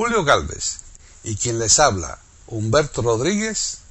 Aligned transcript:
Julio 0.00 0.24
Galvez 0.24 0.80
y 1.24 1.36
quien 1.36 1.58
les 1.58 1.78
habla, 1.78 2.16
Humberto 2.46 3.02
Rodríguez, 3.02 3.82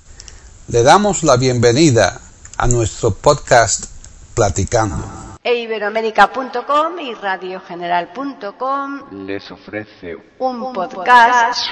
le 0.68 0.82
damos 0.82 1.22
la 1.22 1.38
bienvenida 1.38 2.20
a 2.58 2.66
nuestro 2.66 3.12
podcast 3.12 3.86
Platicando. 4.34 5.06
E 5.44 5.54
Iberoamérica.com 5.54 7.00
y 7.00 7.14
radiogeneral.com 7.14 9.28
les 9.28 9.52
ofrece 9.52 10.18
un 10.40 10.74
podcast 10.74 11.68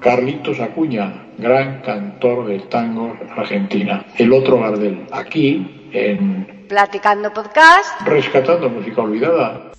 Carlitos 0.00 0.58
Acuña, 0.58 1.28
gran 1.38 1.80
cantor 1.82 2.48
del 2.48 2.68
tango 2.68 3.16
argentina. 3.36 4.04
El 4.18 4.32
otro 4.32 4.58
Gardel, 4.58 5.06
aquí 5.12 5.88
en 5.92 6.66
Platicando 6.68 7.32
Podcast. 7.32 8.00
Rescatando 8.00 8.68
Música 8.68 9.00
Olvidada. 9.00 9.70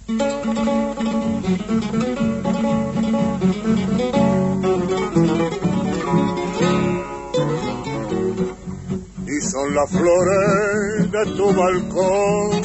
Y 9.64 9.66
son 9.66 9.76
las 9.76 9.90
flores 9.92 11.12
de 11.12 11.26
tu 11.38 11.54
balcón, 11.54 12.62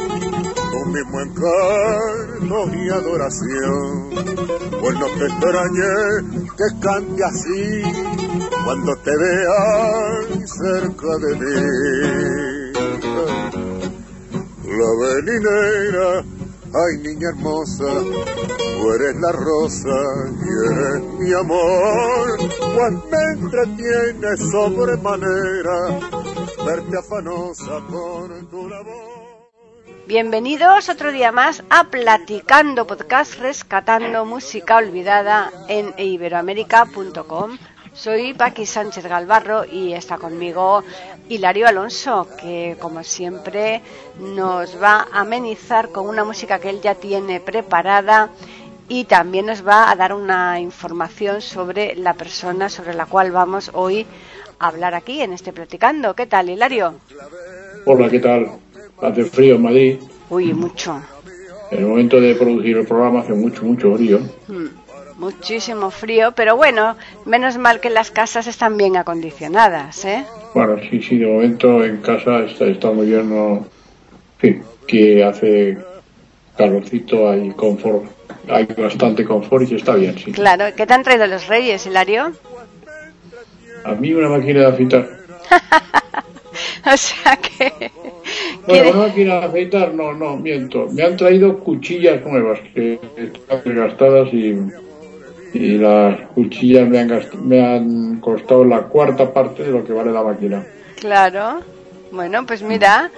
tu 0.71 0.85
mismo 0.87 1.21
encanto 1.21 2.77
y 2.77 2.91
adoración. 2.91 4.11
Pues 4.81 4.99
no 4.99 5.07
te 5.07 5.27
extrañe 5.27 5.95
que 6.57 6.81
cante 6.81 7.25
así 7.25 7.83
cuando 8.65 8.97
te 8.97 9.17
vean 9.17 10.47
cerca 10.47 11.17
de 11.19 11.35
mí. 11.37 11.55
La 14.65 14.91
velinera, 15.01 16.25
ay 16.75 16.99
niña 17.03 17.29
hermosa, 17.31 17.91
tú 18.81 18.93
eres 18.93 19.17
la 19.21 19.33
rosa 19.33 19.99
y 20.41 20.49
eres 20.71 21.03
mi 21.19 21.33
amor. 21.33 22.39
Cuando 22.75 23.05
me 23.11 23.23
entretienes 23.35 24.41
sobremanera, 24.51 26.18
Bienvenidos 30.07 30.89
otro 30.89 31.13
día 31.13 31.33
más 31.33 31.63
a 31.71 31.85
Platicando 31.85 32.87
Podcast 32.87 33.39
Rescatando 33.39 34.25
Música 34.25 34.77
Olvidada 34.77 35.51
en 35.69 35.95
iberoamérica.com. 35.97 37.59
Soy 37.93 38.35
Paqui 38.35 38.67
Sánchez 38.67 39.05
Galvarro 39.05 39.65
y 39.65 39.93
está 39.93 40.19
conmigo 40.19 40.83
Hilario 41.29 41.69
Alonso, 41.69 42.29
que 42.41 42.77
como 42.81 43.05
siempre 43.05 43.83
nos 44.19 44.83
va 44.83 45.07
a 45.13 45.21
amenizar 45.21 45.91
con 45.91 46.09
una 46.09 46.25
música 46.25 46.59
que 46.59 46.71
él 46.71 46.81
ya 46.81 46.95
tiene 46.95 47.41
preparada 47.41 48.31
y 48.89 49.05
también 49.05 49.47
nos 49.47 49.67
va 49.67 49.91
a 49.91 49.97
dar 49.97 50.15
una 50.15 50.59
información 50.61 51.43
sobre 51.43 51.95
la 51.95 52.15
persona 52.15 52.69
sobre 52.69 52.95
la 52.95 53.07
cual 53.07 53.31
vamos 53.31 53.71
hoy 53.75 54.07
a 54.59 54.69
hablar 54.69 54.95
aquí 54.95 55.21
en 55.21 55.33
este 55.33 55.53
Platicando. 55.53 56.15
¿Qué 56.15 56.27
tal, 56.27 56.51
Hilario? 56.51 56.95
Hola, 57.85 58.09
¿qué 58.09 58.19
tal? 58.19 58.49
Hace 59.01 59.25
frío 59.25 59.57
en 59.57 59.63
Madrid. 59.63 59.99
Uy, 60.31 60.53
mucho. 60.53 61.01
En 61.71 61.79
el 61.81 61.87
momento 61.87 62.21
de 62.21 62.35
producir 62.35 62.77
el 62.79 62.87
programa 62.87 63.21
hace 63.21 63.35
mucho, 63.35 63.63
mucho 63.65 63.95
frío. 63.95 64.21
Mm, 64.49 64.67
Muchísimo 65.19 65.91
frío, 65.91 66.31
pero 66.31 66.57
bueno, 66.57 66.97
menos 67.25 67.59
mal 67.59 67.81
que 67.81 67.91
las 67.91 68.13
casas 68.13 68.47
están 68.47 68.77
bien 68.77 68.97
acondicionadas, 68.97 70.05
¿eh? 70.05 70.25
Bueno, 70.55 70.77
sí, 70.89 71.03
sí, 71.03 71.19
de 71.19 71.27
momento 71.27 71.85
en 71.85 71.97
casa 71.97 72.45
está, 72.45 72.67
está 72.67 72.93
muy 72.93 73.07
bien, 73.07 73.29
no, 73.29 73.57
en 73.57 73.65
fin, 74.39 74.63
que 74.87 75.25
hace 75.25 75.77
calorcito, 76.57 77.29
hay 77.29 77.51
confort, 77.51 78.05
hay 78.49 78.65
bastante 78.77 79.25
confort 79.25 79.69
y 79.69 79.75
está 79.75 79.97
bien, 79.97 80.17
sí. 80.17 80.31
Claro, 80.31 80.67
¿qué 80.77 80.87
te 80.87 80.95
han 80.95 81.03
traído 81.03 81.27
los 81.27 81.49
reyes, 81.49 81.85
Hilario? 81.85 82.31
A 83.89 83.95
mí 83.95 84.13
una 84.13 84.29
máquina 84.29 84.61
de 84.61 84.67
afeitar. 84.67 85.09
o 86.93 86.97
sea 86.97 87.37
que... 87.37 87.91
Bueno, 88.67 88.91
una 88.91 89.07
máquina 89.09 89.41
de 89.41 89.47
afeitar, 89.47 89.95
no, 89.95 90.13
no, 90.13 90.37
miento. 90.37 90.89
Me 90.93 91.03
han 91.03 91.17
traído 91.17 91.59
cuchillas 91.61 92.25
nuevas 92.25 92.61
que 92.75 92.99
están 93.17 93.61
desgastadas 93.65 94.29
y, 94.33 94.59
y 95.55 95.79
las 95.79 96.21
cuchillas 96.35 96.87
me 96.89 96.99
han, 96.99 97.09
gast- 97.09 97.35
me 97.35 97.65
han 97.65 98.21
costado 98.21 98.65
la 98.65 98.83
cuarta 98.83 99.33
parte 99.33 99.63
de 99.65 99.71
lo 99.71 99.85
que 99.85 99.93
vale 99.93 100.13
la 100.13 100.23
máquina. 100.23 100.65
Claro. 100.97 101.61
Bueno, 102.11 102.47
pues 102.47 102.63
mira, 102.63 103.11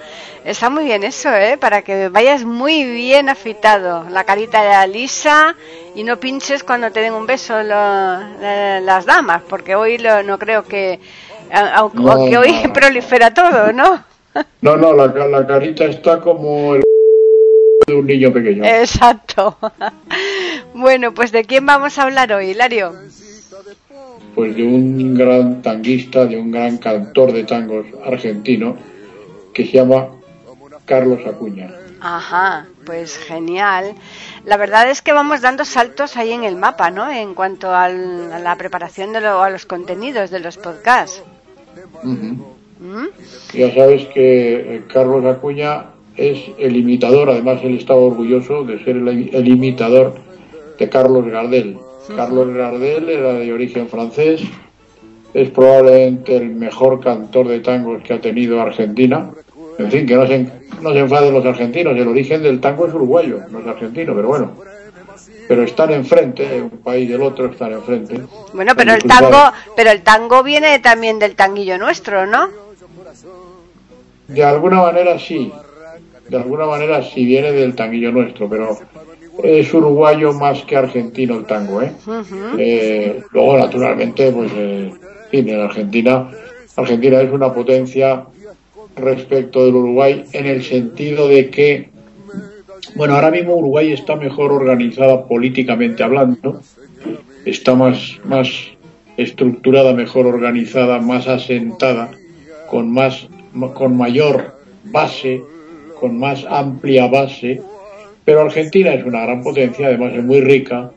está 0.43 0.69
muy 0.69 0.83
bien 0.85 1.03
eso, 1.03 1.33
¿eh? 1.33 1.57
Para 1.57 1.81
que 1.81 2.09
vayas 2.09 2.43
muy 2.43 2.83
bien 2.83 3.29
afeitado, 3.29 4.05
la 4.09 4.25
carita 4.25 4.85
lisa 4.85 5.55
y 5.95 6.03
no 6.03 6.19
pinches 6.19 6.63
cuando 6.63 6.91
te 6.91 6.99
den 6.99 7.13
un 7.13 7.25
beso 7.25 7.53
lo- 7.63 7.69
la- 7.69 8.81
las 8.81 9.05
damas, 9.05 9.43
porque 9.47 9.75
hoy 9.75 9.97
lo- 9.97 10.23
no 10.23 10.37
creo 10.37 10.63
que... 10.63 10.99
Aunque, 11.75 11.97
No, 11.99 12.13
hoy 12.39 12.61
no. 12.63 12.73
prolifera 12.73 13.33
todo, 13.33 13.71
¿no? 13.73 14.03
No, 14.61 14.77
no, 14.77 14.93
la, 14.93 15.07
la 15.07 15.45
carita 15.47 15.85
está 15.85 16.19
como 16.21 16.75
el 16.75 16.83
de 17.87 17.93
un 17.95 18.05
niño 18.07 18.31
pequeño. 18.31 18.63
Exacto. 18.65 19.57
Bueno, 20.73 21.13
pues 21.13 21.31
¿de 21.33 21.43
quién 21.43 21.65
vamos 21.65 21.97
a 21.97 22.03
hablar 22.03 22.31
hoy, 22.31 22.51
Hilario? 22.51 22.93
Pues 24.41 24.55
de 24.55 24.63
un 24.63 25.13
gran 25.13 25.61
tanguista, 25.61 26.25
de 26.25 26.35
un 26.35 26.49
gran 26.49 26.79
cantor 26.79 27.31
de 27.31 27.43
tangos 27.43 27.85
argentino 28.03 28.75
que 29.53 29.67
se 29.67 29.73
llama 29.73 30.07
Carlos 30.85 31.19
Acuña. 31.27 31.69
Ajá, 31.99 32.65
pues 32.83 33.19
genial. 33.19 33.93
La 34.43 34.57
verdad 34.57 34.89
es 34.89 35.03
que 35.03 35.13
vamos 35.13 35.41
dando 35.41 35.63
saltos 35.63 36.17
ahí 36.17 36.31
en 36.31 36.43
el 36.43 36.55
mapa, 36.55 36.89
¿no? 36.89 37.11
En 37.11 37.35
cuanto 37.35 37.69
al- 37.75 38.33
a 38.33 38.39
la 38.39 38.55
preparación 38.55 39.13
de 39.13 39.21
lo- 39.21 39.43
a 39.43 39.51
los 39.51 39.67
contenidos 39.67 40.31
de 40.31 40.39
los 40.39 40.57
podcasts. 40.57 41.21
¿Mm? 42.01 43.05
Ya 43.53 43.71
sabes 43.75 44.07
que 44.07 44.75
eh, 44.77 44.83
Carlos 44.91 45.23
Acuña 45.23 45.85
es 46.17 46.39
el 46.57 46.77
imitador, 46.77 47.29
además 47.29 47.59
él 47.63 47.77
estaba 47.77 47.99
orgulloso 47.99 48.63
de 48.63 48.83
ser 48.83 48.95
el, 48.97 49.29
el 49.35 49.47
imitador 49.47 50.15
de 50.79 50.89
Carlos 50.89 51.27
Gardel. 51.27 51.77
Carlos 52.15 52.53
Gardel 52.53 53.09
era 53.09 53.33
de 53.33 53.53
origen 53.53 53.87
francés, 53.87 54.41
es 55.33 55.49
probablemente 55.49 56.35
el 56.35 56.49
mejor 56.49 56.99
cantor 56.99 57.47
de 57.47 57.59
tangos 57.59 58.03
que 58.03 58.13
ha 58.13 58.21
tenido 58.21 58.61
Argentina. 58.61 59.31
En 59.77 59.89
fin, 59.89 60.05
que 60.05 60.15
no 60.15 60.27
se, 60.27 60.47
no 60.81 60.91
se 60.91 60.99
enfaden 60.99 61.33
los 61.33 61.45
argentinos, 61.45 61.95
el 61.95 62.07
origen 62.07 62.43
del 62.43 62.59
tango 62.59 62.87
es 62.87 62.93
uruguayo, 62.93 63.39
no 63.49 63.59
es 63.59 63.67
argentino, 63.67 64.13
pero 64.13 64.27
bueno. 64.27 64.51
Pero 65.47 65.63
están 65.63 65.91
enfrente, 65.91 66.61
un 66.61 66.69
país 66.69 67.09
y 67.09 67.13
el 67.13 67.21
otro 67.21 67.47
están 67.47 67.73
enfrente. 67.73 68.21
Bueno, 68.53 68.73
pero 68.75 68.93
el 68.93 69.03
tango, 69.03 69.51
pero 69.75 69.91
el 69.91 70.01
tango 70.01 70.43
viene 70.43 70.79
también 70.79 71.19
del 71.19 71.35
tanguillo 71.35 71.77
nuestro, 71.77 72.25
¿no? 72.25 72.49
De 74.27 74.43
alguna 74.43 74.81
manera 74.81 75.19
sí, 75.19 75.51
de 76.29 76.37
alguna 76.37 76.65
manera 76.65 77.03
sí 77.03 77.25
viene 77.25 77.51
del 77.51 77.75
tanguillo 77.75 78.11
nuestro, 78.11 78.47
pero 78.47 78.77
es 79.43 79.73
uruguayo 79.73 80.33
más 80.33 80.63
que 80.63 80.75
argentino 80.75 81.37
el 81.37 81.45
tango, 81.45 81.81
¿eh? 81.81 81.91
Eh, 82.57 83.23
luego, 83.31 83.57
naturalmente, 83.57 84.31
pues, 84.31 84.51
eh, 84.55 84.91
en 85.31 85.59
Argentina, 85.59 86.29
Argentina 86.75 87.21
es 87.21 87.31
una 87.31 87.53
potencia 87.53 88.25
respecto 88.95 89.65
del 89.65 89.75
Uruguay 89.75 90.25
en 90.33 90.45
el 90.45 90.63
sentido 90.63 91.27
de 91.27 91.49
que, 91.49 91.89
bueno, 92.95 93.15
ahora 93.15 93.31
mismo 93.31 93.55
Uruguay 93.55 93.93
está 93.93 94.15
mejor 94.15 94.51
organizada 94.51 95.25
políticamente 95.25 96.03
hablando, 96.03 96.61
está 97.45 97.75
más, 97.75 98.19
más 98.25 98.49
estructurada, 99.17 99.93
mejor 99.93 100.27
organizada, 100.27 100.99
más 100.99 101.27
asentada, 101.27 102.11
con 102.69 102.91
más, 102.91 103.27
con 103.73 103.95
mayor 103.95 104.55
base, 104.85 105.41
con 105.99 106.17
más 106.19 106.45
amplia 106.49 107.07
base, 107.07 107.61
pero 108.25 108.41
Argentina 108.41 108.93
es 108.93 109.05
una 109.05 109.23
gran 109.23 109.41
potencia, 109.41 109.87
además 109.87 110.13
es 110.15 110.23
muy 110.23 110.41
rica, 110.41 110.91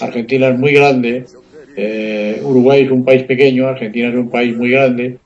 Argentina 0.00 0.48
es 0.48 0.58
muy 0.58 0.72
grande, 0.72 1.24
eh, 1.76 2.40
Uruguay 2.42 2.82
es 2.82 2.90
un 2.90 3.04
país 3.04 3.24
pequeño, 3.24 3.66
Argentina 3.66 4.08
es 4.08 4.14
un 4.14 4.30
país 4.30 4.56
muy 4.56 4.70
grande, 4.70 5.18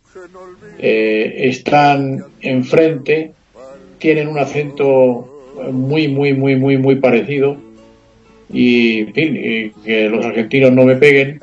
eh, 0.78 1.34
están 1.49 2.25
enfrente, 2.40 3.32
tienen 3.99 4.28
un 4.28 4.38
acento 4.38 5.28
muy, 5.70 6.08
muy, 6.08 6.32
muy, 6.32 6.56
muy, 6.56 6.76
muy 6.76 6.96
parecido. 6.96 7.56
Y, 8.52 9.00
en 9.00 9.14
fin, 9.14 9.37
eh, 9.37 9.72
que 9.84 10.08
los 10.08 10.25
argentinos 10.25 10.72
no 10.72 10.84
me 10.84 10.96
peguen, 10.96 11.40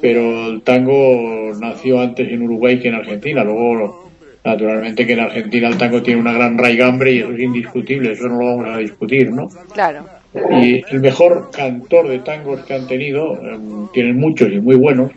pero 0.00 0.48
el 0.48 0.62
tango 0.62 1.52
nació 1.58 2.00
antes 2.00 2.28
en 2.28 2.42
Uruguay 2.42 2.78
que 2.80 2.88
en 2.88 2.94
Argentina, 2.94 3.44
luego 3.44 4.09
naturalmente 4.44 5.06
que 5.06 5.12
en 5.12 5.20
Argentina 5.20 5.68
el 5.68 5.78
tango 5.78 6.02
tiene 6.02 6.20
una 6.20 6.32
gran 6.32 6.56
raigambre 6.56 7.12
y 7.12 7.18
eso 7.20 7.32
es 7.32 7.40
indiscutible, 7.40 8.12
eso 8.12 8.28
no 8.28 8.38
lo 8.38 8.46
vamos 8.46 8.68
a 8.68 8.78
discutir, 8.78 9.30
¿no? 9.30 9.48
Claro. 9.72 10.04
Y 10.34 10.82
el 10.90 11.00
mejor 11.00 11.50
cantor 11.50 12.08
de 12.08 12.20
tangos 12.20 12.60
que 12.64 12.74
han 12.74 12.86
tenido, 12.86 13.34
eh, 13.34 13.58
tienen 13.92 14.16
muchos 14.18 14.50
y 14.52 14.60
muy 14.60 14.76
buenos, 14.76 15.10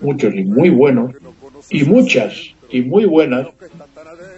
muchos 0.00 0.34
y 0.34 0.44
muy 0.44 0.70
buenos, 0.70 1.12
y 1.70 1.84
muchas 1.84 2.34
y 2.70 2.82
muy 2.82 3.04
buenas, 3.04 3.46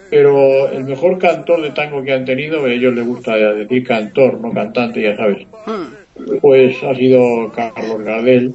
pero 0.09 0.69
el 0.69 0.83
mejor 0.83 1.17
cantor 1.17 1.61
de 1.61 1.71
tango 1.71 2.03
que 2.03 2.13
han 2.13 2.25
tenido, 2.25 2.65
a 2.65 2.71
ellos 2.71 2.93
les 2.93 3.05
gusta 3.05 3.35
decir 3.35 3.83
cantor, 3.83 4.39
no 4.39 4.51
cantante, 4.51 5.01
ya 5.01 5.15
sabes, 5.15 5.47
Mm. 5.65 6.37
pues 6.41 6.75
ha 6.83 6.93
sido 6.93 7.51
Carlos 7.55 8.03
Gardel, 8.03 8.53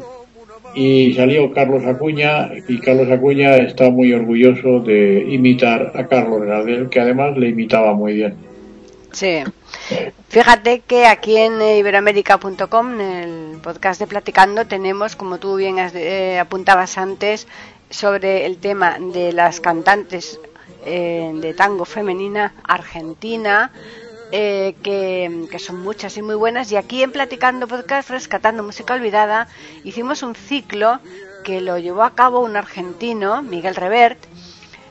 y 0.74 1.12
salió 1.14 1.52
Carlos 1.52 1.84
Acuña 1.86 2.50
y 2.68 2.78
Carlos 2.78 3.10
Acuña 3.10 3.56
está 3.56 3.90
muy 3.90 4.12
orgulloso 4.12 4.80
de 4.80 5.26
imitar 5.28 5.92
a 5.94 6.06
Carlos 6.06 6.42
Gardel, 6.42 6.88
que 6.88 7.00
además 7.00 7.36
le 7.36 7.48
imitaba 7.48 7.94
muy 7.94 8.14
bien. 8.14 8.34
Sí. 9.12 9.42
Fíjate 10.28 10.80
que 10.80 11.06
aquí 11.06 11.36
en 11.36 11.60
iberoamérica.com, 11.60 13.00
en 13.00 13.00
el 13.00 13.58
podcast 13.62 13.98
de 14.00 14.06
Platicando, 14.06 14.66
tenemos, 14.66 15.16
como 15.16 15.38
tú 15.38 15.56
bien 15.56 15.76
eh, 15.78 16.38
apuntabas 16.38 16.98
antes, 16.98 17.46
sobre 17.90 18.44
el 18.44 18.58
tema 18.58 18.98
de 18.98 19.32
las 19.32 19.60
cantantes 19.60 20.38
eh, 20.84 21.32
de 21.34 21.54
tango 21.54 21.84
femenina 21.84 22.54
argentina, 22.64 23.72
eh, 24.32 24.74
que, 24.82 25.58
son 25.58 25.80
muchas 25.80 26.16
y 26.16 26.22
muy 26.22 26.34
buenas. 26.34 26.70
Y 26.72 26.76
aquí 26.76 27.02
en 27.02 27.12
Platicando 27.12 27.66
Podcast, 27.66 28.10
Rescatando 28.10 28.62
Música 28.62 28.94
Olvidada, 28.94 29.48
hicimos 29.84 30.22
un 30.22 30.34
ciclo 30.34 31.00
que 31.44 31.60
lo 31.60 31.78
llevó 31.78 32.02
a 32.02 32.14
cabo 32.14 32.40
un 32.40 32.56
argentino, 32.56 33.42
Miguel 33.42 33.74
Revert, 33.74 34.18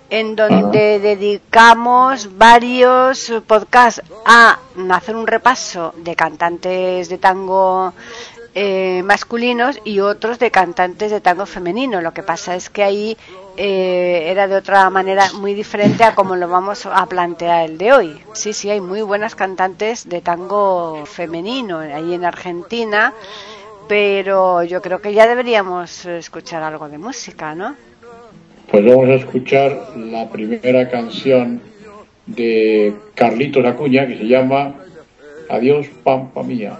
en 0.09 0.35
donde 0.35 0.99
dedicamos 0.99 2.37
varios 2.37 3.31
podcasts 3.45 4.01
a 4.25 4.59
hacer 4.91 5.15
un 5.15 5.27
repaso 5.27 5.93
de 5.97 6.15
cantantes 6.15 7.09
de 7.09 7.17
tango 7.17 7.93
eh, 8.59 9.03
masculinos 9.03 9.79
y 9.85 9.99
otros 9.99 10.39
de 10.39 10.49
cantantes 10.49 11.11
de 11.11 11.21
tango 11.21 11.45
femenino. 11.45 12.01
Lo 12.01 12.11
que 12.11 12.23
pasa 12.23 12.55
es 12.55 12.71
que 12.71 12.81
ahí 12.81 13.15
eh, 13.55 14.23
era 14.31 14.47
de 14.47 14.55
otra 14.55 14.89
manera 14.89 15.31
muy 15.33 15.53
diferente 15.53 16.03
a 16.03 16.15
como 16.15 16.35
lo 16.35 16.47
vamos 16.47 16.87
a 16.87 17.05
plantear 17.05 17.69
el 17.69 17.77
de 17.77 17.93
hoy. 17.93 18.17
Sí, 18.33 18.53
sí, 18.53 18.71
hay 18.71 18.81
muy 18.81 19.03
buenas 19.03 19.35
cantantes 19.35 20.09
de 20.09 20.21
tango 20.21 21.05
femenino 21.05 21.77
ahí 21.77 22.15
en 22.15 22.25
Argentina, 22.25 23.13
pero 23.87 24.63
yo 24.63 24.81
creo 24.81 25.01
que 25.01 25.13
ya 25.13 25.27
deberíamos 25.27 26.07
escuchar 26.07 26.63
algo 26.63 26.89
de 26.89 26.97
música, 26.97 27.53
¿no? 27.53 27.75
Pues 28.71 28.83
vamos 28.83 29.07
a 29.09 29.13
escuchar 29.13 29.91
la 29.97 30.27
primera 30.31 30.89
canción 30.89 31.61
de 32.25 32.91
Carlitos 33.13 33.63
Acuña 33.67 34.07
que 34.07 34.17
se 34.17 34.27
llama 34.27 34.73
Adiós 35.47 35.85
Pampa 36.03 36.41
Mía. 36.41 36.79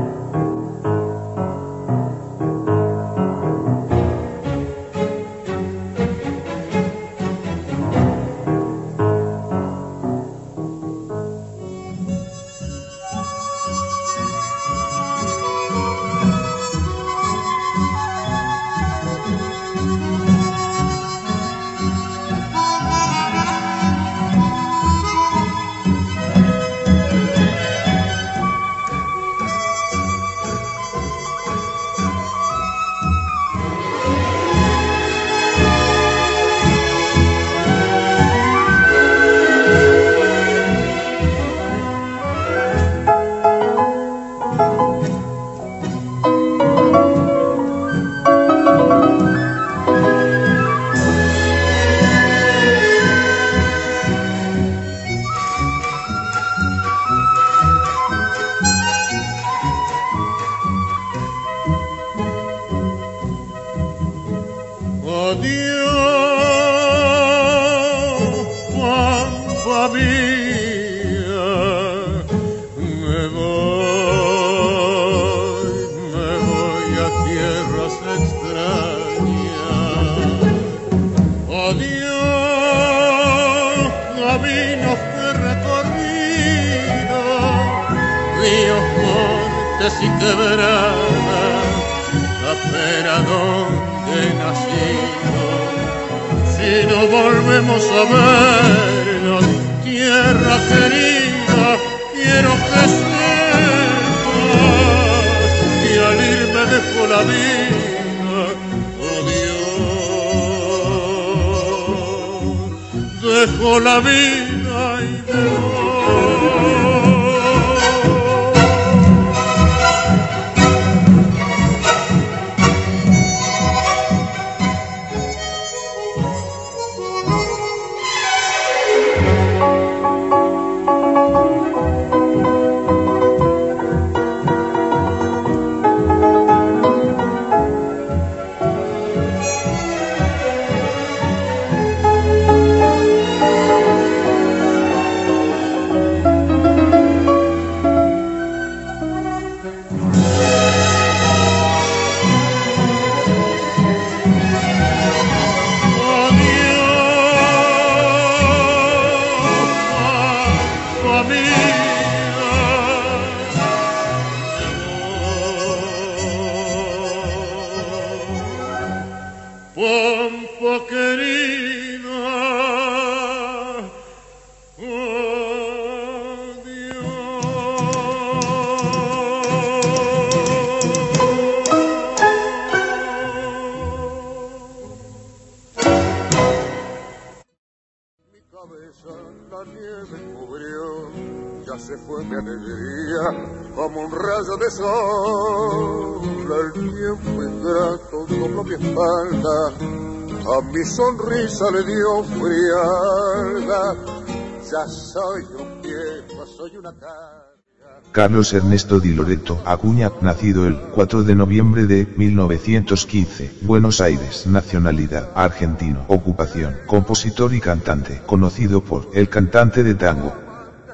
Carlos 208.11 208.53
Ernesto 208.53 208.99
Di 208.99 209.13
Loreto 209.13 209.61
Acuña, 209.63 210.11
nacido 210.21 210.65
el 210.65 210.79
4 210.79 211.21
de 211.21 211.35
noviembre 211.35 211.85
de 211.85 212.07
1915, 212.17 213.59
Buenos 213.61 214.01
Aires, 214.01 214.47
nacionalidad, 214.47 215.29
argentino, 215.35 216.03
ocupación, 216.07 216.77
compositor 216.87 217.53
y 217.53 217.61
cantante, 217.61 218.23
conocido 218.25 218.81
por 218.81 219.09
el 219.13 219.29
cantante 219.29 219.83
de 219.83 219.93
tango. 219.93 220.33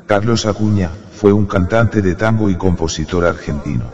Carlos 0.06 0.46
Acuña, 0.46 0.92
fue 1.14 1.32
un 1.32 1.46
cantante 1.46 2.02
de 2.02 2.16
tango 2.16 2.50
y 2.50 2.58
compositor 2.58 3.26
argentino. 3.26 3.90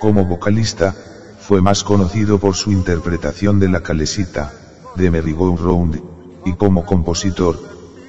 Como 0.00 0.24
vocalista, 0.24 0.94
fue 1.40 1.60
más 1.60 1.84
conocido 1.84 2.38
por 2.38 2.54
su 2.54 2.72
interpretación 2.72 3.60
de 3.60 3.68
La 3.68 3.82
Calesita, 3.82 4.50
de 4.98 5.10
Merry 5.10 5.32
Round, 5.32 6.02
y 6.44 6.52
como 6.54 6.84
compositor, 6.84 7.58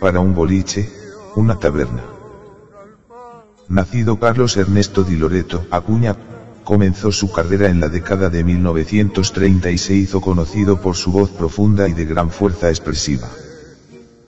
para 0.01 0.19
un 0.19 0.34
boliche, 0.34 0.89
una 1.36 1.58
taberna. 1.58 2.03
Nacido 3.67 4.19
Carlos 4.19 4.58
Ernesto 4.58 5.03
Di 5.03 5.15
Loreto 5.15 5.65
Acuña, 5.69 6.17
comenzó 6.63 7.12
su 7.12 7.31
carrera 7.31 7.69
en 7.69 7.79
la 7.79 7.89
década 7.89 8.29
de 8.29 8.43
1930 8.43 9.69
y 9.72 9.77
se 9.77 9.93
hizo 9.93 10.22
conocido 10.22 10.81
por 10.81 10.96
su 10.96 11.12
voz 11.12 11.29
profunda 11.29 11.88
y 11.88 11.93
de 11.93 12.05
gran 12.05 12.31
fuerza 12.31 12.69
expresiva. 12.69 13.27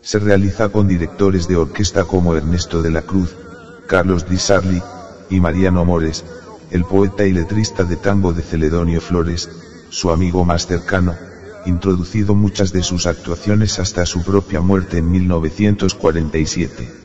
Se 0.01 0.19
realiza 0.19 0.69
con 0.69 0.87
directores 0.87 1.47
de 1.47 1.55
orquesta 1.55 2.05
como 2.05 2.35
Ernesto 2.35 2.81
de 2.81 2.91
la 2.91 3.01
Cruz, 3.01 3.35
Carlos 3.87 4.29
Di 4.29 4.37
Sarli, 4.37 4.81
y 5.29 5.39
Mariano 5.39 5.85
Mores, 5.85 6.23
el 6.69 6.85
poeta 6.85 7.25
y 7.25 7.33
letrista 7.33 7.83
de 7.83 7.95
tango 7.95 8.33
de 8.33 8.41
Celedonio 8.41 9.01
Flores, 9.01 9.49
su 9.89 10.11
amigo 10.11 10.45
más 10.45 10.67
cercano, 10.67 11.15
introducido 11.65 12.35
muchas 12.35 12.71
de 12.71 12.83
sus 12.83 13.05
actuaciones 13.05 13.79
hasta 13.79 14.05
su 14.05 14.23
propia 14.23 14.61
muerte 14.61 14.97
en 14.97 15.11
1947. 15.11 17.01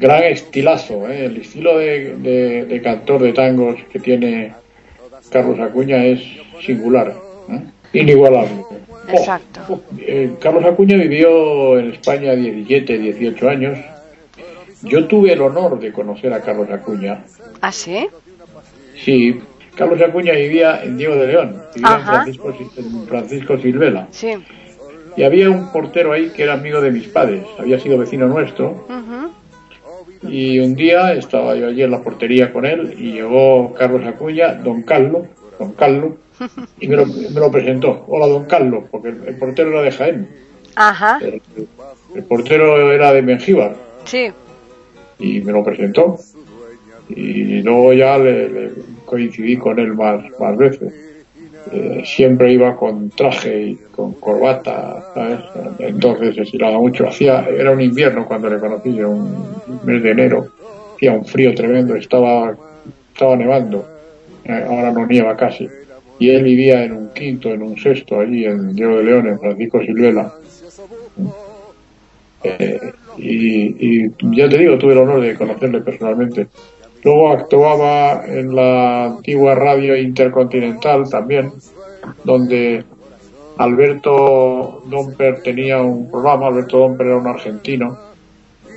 gran 0.00 0.24
estilazo, 0.24 1.08
¿eh? 1.08 1.26
el 1.26 1.36
estilo 1.36 1.78
de, 1.78 2.80
cantor 2.82 3.22
de 3.22 3.32
tangos 3.32 3.76
que 3.92 4.00
tiene 4.00 4.54
Carlos 5.30 5.58
Acuña 5.60 6.04
es 6.04 6.20
singular, 6.64 7.14
¿eh? 7.48 7.62
inigualable. 7.92 8.64
Exacto. 9.08 9.60
Oh, 9.68 9.80
eh, 9.98 10.34
Carlos 10.40 10.64
Acuña 10.64 10.96
vivió 10.96 11.78
en 11.78 11.92
España 11.92 12.34
17, 12.34 12.98
18 12.98 13.48
años. 13.48 13.78
Yo 14.82 15.06
tuve 15.06 15.32
el 15.32 15.42
honor 15.42 15.78
de 15.78 15.92
conocer 15.92 16.32
a 16.32 16.40
Carlos 16.40 16.70
Acuña. 16.70 17.24
¿Ah, 17.60 17.72
sí? 17.72 18.08
Sí, 19.04 19.40
Carlos 19.74 20.00
Acuña 20.00 20.32
vivía 20.32 20.82
en 20.82 20.96
Diego 20.96 21.16
de 21.16 21.26
León, 21.26 21.62
vivía 21.74 21.96
en 21.96 22.04
Francisco, 22.04 22.54
en 22.76 23.06
Francisco 23.06 23.58
Silvela. 23.58 24.08
Sí. 24.10 24.34
Y 25.16 25.22
había 25.22 25.50
un 25.50 25.72
portero 25.72 26.12
ahí 26.12 26.30
que 26.30 26.44
era 26.44 26.54
amigo 26.54 26.80
de 26.80 26.90
mis 26.90 27.08
padres, 27.08 27.44
había 27.58 27.78
sido 27.80 27.98
vecino 27.98 28.26
nuestro. 28.26 28.86
Y 30.22 30.58
un 30.58 30.74
día 30.74 31.14
estaba 31.14 31.54
yo 31.54 31.68
allí 31.68 31.82
en 31.82 31.90
la 31.90 32.02
portería 32.02 32.52
con 32.52 32.66
él 32.66 32.94
y 32.98 33.12
llegó 33.12 33.72
Carlos 33.74 34.06
Acuña, 34.06 34.54
don 34.54 34.82
Carlos, 34.82 35.26
don 35.58 35.72
Carlos, 35.72 36.14
y 36.78 36.88
me 36.88 36.96
lo, 36.96 37.50
presentó. 37.50 38.04
Hola, 38.06 38.26
don 38.26 38.44
Carlos, 38.44 38.84
porque 38.90 39.08
el, 39.08 39.36
portero 39.36 39.70
era 39.70 39.82
de 39.82 39.92
Jaén. 39.92 40.28
Ajá. 40.76 41.18
El, 42.14 42.22
portero 42.24 42.92
era 42.92 43.12
de 43.12 43.22
Mengíbar. 43.22 43.74
Sí. 44.04 44.30
Y 45.18 45.40
me 45.40 45.52
lo 45.52 45.64
presentó. 45.64 46.18
Y 47.08 47.62
luego 47.62 47.92
ya 47.92 48.18
le, 48.18 48.72
coincidí 49.04 49.56
con 49.56 49.78
él 49.78 49.94
más, 49.94 50.24
más 50.38 50.56
veces. 50.56 50.92
Eh, 51.72 52.02
siempre 52.04 52.52
iba 52.52 52.74
con 52.76 53.10
traje 53.10 53.62
y 53.62 53.76
con 53.92 54.14
corbata, 54.14 55.04
¿sabes? 55.14 55.40
Entonces 55.78 56.36
estiraba 56.36 56.78
mucho. 56.78 57.06
Hacía, 57.06 57.46
era 57.48 57.70
un 57.70 57.80
invierno 57.80 58.26
cuando 58.26 58.48
le 58.48 58.58
conocí, 58.58 58.94
yo, 58.94 59.10
un 59.10 59.80
mes 59.84 60.02
de 60.02 60.10
enero. 60.10 60.48
Hacía 60.96 61.12
un 61.12 61.24
frío 61.24 61.54
tremendo, 61.54 61.94
estaba, 61.94 62.56
estaba 63.12 63.36
nevando. 63.36 63.86
Eh, 64.44 64.64
ahora 64.68 64.90
no 64.90 65.06
nieva 65.06 65.36
casi. 65.36 65.68
Y 66.18 66.30
él 66.30 66.42
vivía 66.42 66.84
en 66.84 66.92
un 66.92 67.08
quinto, 67.10 67.50
en 67.50 67.62
un 67.62 67.78
sexto, 67.78 68.20
allí 68.20 68.44
en 68.44 68.74
Diego 68.74 68.96
de 68.96 69.04
León, 69.04 69.28
en 69.28 69.38
Francisco 69.38 69.80
Silvela. 69.80 70.34
Eh, 72.42 72.92
y, 73.18 74.06
y 74.06 74.10
ya 74.36 74.48
te 74.48 74.58
digo, 74.58 74.76
tuve 74.76 74.92
el 74.92 74.98
honor 74.98 75.20
de 75.20 75.34
conocerle 75.34 75.80
personalmente. 75.80 76.48
Luego 77.02 77.30
actuaba 77.30 78.24
en 78.26 78.54
la 78.54 79.04
antigua 79.06 79.54
radio 79.54 79.96
intercontinental 79.96 81.08
también, 81.08 81.52
donde 82.24 82.84
Alberto 83.56 84.82
Domper 84.86 85.42
tenía 85.42 85.80
un 85.80 86.10
programa, 86.10 86.48
Alberto 86.48 86.78
Domper 86.78 87.06
era 87.06 87.16
un 87.16 87.26
argentino, 87.26 87.98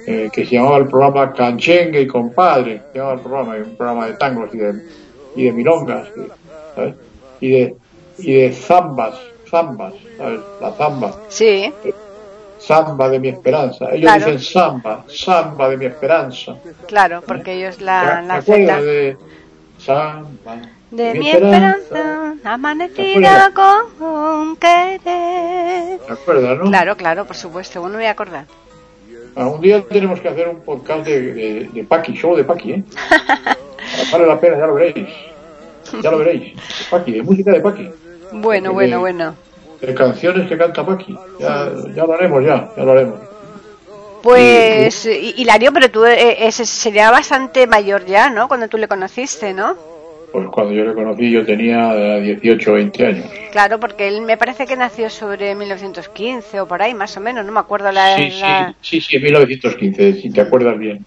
eh, 0.06 0.30
que 0.32 0.46
se 0.46 0.56
llamaba 0.56 0.78
el 0.78 0.88
programa 0.88 1.34
Canchengue 1.34 2.02
y 2.02 2.08
Compadre, 2.08 2.82
se 2.92 3.00
llamaba 3.00 3.16
el 3.16 3.22
programa, 3.22 3.56
un 3.56 3.76
programa 3.76 4.08
de 4.08 4.14
tangos 4.14 4.54
y 4.54 4.58
de, 4.58 4.74
y 5.36 5.44
de 5.44 5.52
milongas, 5.52 6.08
y 7.40 7.50
de, 7.50 7.76
y 8.20 8.34
de 8.34 8.52
zambas, 8.54 9.16
zambas, 9.50 9.94
¿sabes? 10.18 10.40
La 10.62 10.72
zamba. 10.74 11.20
Sí. 11.30 11.74
Samba 12.66 13.10
de 13.10 13.20
mi 13.20 13.28
esperanza. 13.28 13.90
Ellos 13.92 14.14
dicen 14.14 14.40
samba, 14.40 15.04
samba 15.08 15.70
de 15.70 15.78
mi 15.78 15.86
esperanza. 15.86 16.56
Claro, 16.88 17.22
porque 17.28 17.56
ellos 17.56 17.82
la, 17.82 18.22
la 18.22 18.40
de 18.40 19.18
samba? 19.78 20.62
De, 20.90 21.14
mi 21.16 21.30
esperanza, 21.30 22.36
amanecida 22.46 23.52
con 23.54 24.56
querer. 24.56 26.00
¿Te 26.08 26.14
acuerdas, 26.14 26.58
no? 26.60 26.66
Claro, 26.66 26.96
claro, 26.96 27.26
por 27.26 27.36
supuesto, 27.36 27.82
uno 27.82 27.92
me 27.92 27.98
voy 27.98 28.06
a 28.06 28.12
acordar. 28.12 28.46
Ah, 29.36 29.48
un 29.48 29.60
día 29.60 29.84
tenemos 29.84 30.22
que 30.22 30.30
hacer 30.30 30.48
un 30.48 30.62
podcast 30.62 31.06
de, 31.06 31.34
de, 31.34 31.70
de 31.74 31.84
Paqui, 31.84 32.14
show 32.14 32.36
de 32.36 32.46
Paqui, 32.46 32.74
¿eh? 32.74 32.84
vale 34.12 34.28
la 34.28 34.40
pena, 34.40 34.58
ya 34.58 34.68
lo 34.68 34.76
veréis. 34.76 35.10
Ya 36.02 36.12
lo 36.12 36.20
veréis. 36.20 36.56
De 36.56 36.86
Paqui, 36.90 37.12
de 37.12 37.24
música 37.24 37.52
de 37.52 37.60
Paqui. 37.60 37.90
Bueno, 38.32 38.72
bueno, 38.72 39.00
bueno 39.00 39.36
de 39.86 39.94
canciones 39.94 40.48
que 40.48 40.58
canta 40.58 40.86
Paqui. 40.86 41.16
Ya, 41.40 41.72
ya 41.94 42.06
lo 42.06 42.14
haremos, 42.14 42.44
ya, 42.44 42.70
ya 42.76 42.84
lo 42.84 42.92
haremos. 42.92 43.20
Pues, 44.22 45.06
Hilario, 45.06 45.74
pero 45.74 45.92
tú 45.92 46.06
eh, 46.06 46.48
ese 46.48 46.66
sería 46.66 47.12
bastante 47.12 47.68
mayor 47.68 48.06
ya, 48.06 48.30
¿no? 48.30 48.48
Cuando 48.48 48.70
tú 48.70 48.78
le 48.78 48.88
conociste, 48.88 49.54
¿no? 49.54 49.76
Pues 50.32 50.48
cuando 50.48 50.74
yo 50.74 50.86
le 50.86 50.94
conocí 50.94 51.30
yo 51.30 51.46
tenía 51.46 52.18
18 52.20 52.72
o 52.72 52.74
20 52.76 53.06
años. 53.06 53.26
Claro, 53.52 53.80
porque 53.80 54.08
él 54.08 54.22
me 54.22 54.38
parece 54.38 54.66
que 54.66 54.76
nació 54.76 55.10
sobre 55.10 55.54
1915 55.54 56.62
o 56.62 56.68
por 56.68 56.82
ahí, 56.82 56.94
más 56.94 57.16
o 57.18 57.20
menos, 57.20 57.46
no 57.46 57.52
me 57.52 57.60
acuerdo 57.60 57.92
la... 57.92 58.16
Sí, 58.16 58.32
sí, 58.32 58.42
sí, 58.82 59.02
sí, 59.02 59.20
1915, 59.20 60.22
si 60.22 60.32
te 60.32 60.42
acuerdas 60.42 60.80
bien. 60.80 61.06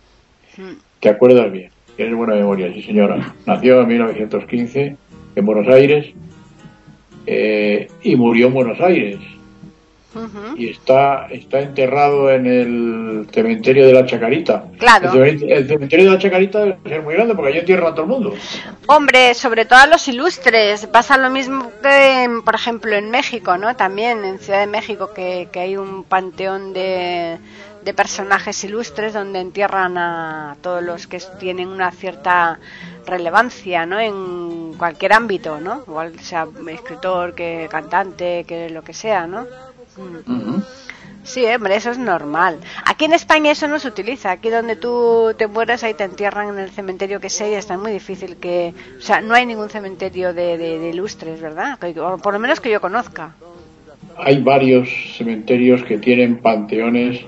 Hmm. 0.56 0.74
Te 1.00 1.08
acuerdas 1.08 1.50
bien. 1.50 1.70
Tienes 1.96 2.14
buena 2.14 2.34
memoria, 2.34 2.70
sí 2.72 2.82
señora. 2.82 3.34
Nació 3.46 3.80
en 3.80 3.88
1915 3.88 4.96
en 5.34 5.44
Buenos 5.44 5.66
Aires 5.74 6.14
eh, 7.26 7.88
y 8.02 8.16
murió 8.16 8.46
en 8.48 8.54
Buenos 8.54 8.80
Aires. 8.80 9.18
Y 10.56 10.70
está, 10.70 11.26
está 11.30 11.60
enterrado 11.60 12.30
en 12.30 12.46
el 12.46 13.26
cementerio 13.32 13.86
de 13.86 13.92
la 13.92 14.06
Chacarita. 14.06 14.64
Claro. 14.78 15.22
El 15.22 15.68
cementerio, 15.68 16.06
de 16.06 16.10
la 16.12 16.18
Chacarita 16.18 16.60
debe 16.60 16.78
ser 16.86 17.02
muy 17.02 17.14
grande 17.14 17.34
porque 17.34 17.50
allí 17.50 17.58
entierran 17.58 17.92
a 17.92 17.94
todo 17.94 18.02
el 18.02 18.08
mundo. 18.08 18.34
Hombre, 18.86 19.34
sobre 19.34 19.66
todo 19.66 19.80
a 19.80 19.86
los 19.86 20.08
ilustres. 20.08 20.86
Pasa 20.86 21.18
lo 21.18 21.28
mismo 21.28 21.70
que, 21.82 22.30
por 22.44 22.54
ejemplo, 22.54 22.96
en 22.96 23.10
México, 23.10 23.58
¿no? 23.58 23.76
También 23.76 24.24
en 24.24 24.38
Ciudad 24.38 24.60
de 24.60 24.66
México, 24.66 25.10
que, 25.14 25.48
que 25.52 25.60
hay 25.60 25.76
un 25.76 26.04
panteón 26.04 26.72
de, 26.72 27.36
de 27.86 27.94
personajes 27.94 28.64
ilustres 28.64 29.14
donde 29.14 29.38
entierran 29.38 29.96
a 29.96 30.56
todos 30.60 30.82
los 30.82 31.06
que 31.06 31.22
tienen 31.38 31.68
una 31.68 31.92
cierta 31.92 32.58
relevancia 33.06 33.86
¿no? 33.86 34.00
en 34.00 34.74
cualquier 34.76 35.12
ámbito, 35.12 35.60
¿no? 35.60 35.84
igual 35.86 36.18
sea 36.18 36.48
escritor, 36.68 37.36
que 37.36 37.68
cantante, 37.70 38.42
que 38.42 38.70
lo 38.70 38.82
que 38.82 38.92
sea, 38.92 39.28
¿no? 39.28 39.46
Mm. 39.96 40.62
Sí, 41.22 41.46
hombre, 41.46 41.76
eso 41.76 41.92
es 41.92 41.98
normal. 41.98 42.58
Aquí 42.84 43.04
en 43.04 43.12
España 43.12 43.52
eso 43.52 43.68
no 43.68 43.78
se 43.78 43.88
utiliza. 43.88 44.32
Aquí 44.32 44.50
donde 44.50 44.74
tú 44.74 45.32
te 45.36 45.46
mueras, 45.46 45.84
ahí 45.84 45.94
te 45.94 46.04
entierran 46.04 46.48
en 46.48 46.58
el 46.58 46.70
cementerio 46.70 47.20
que 47.20 47.30
sea 47.30 47.48
y 47.48 47.54
está 47.54 47.78
muy 47.78 47.92
difícil 47.92 48.36
que... 48.36 48.74
O 48.98 49.00
sea, 49.00 49.20
no 49.20 49.34
hay 49.34 49.46
ningún 49.46 49.68
cementerio 49.68 50.34
de, 50.34 50.58
de 50.58 50.90
ilustres, 50.90 51.40
¿verdad? 51.40 51.78
Por 52.22 52.32
lo 52.32 52.38
menos 52.40 52.60
que 52.60 52.70
yo 52.70 52.80
conozca. 52.80 53.34
Hay 54.18 54.40
varios 54.40 54.88
cementerios 55.16 55.82
que 55.84 55.98
tienen 55.98 56.38
panteones 56.38 57.24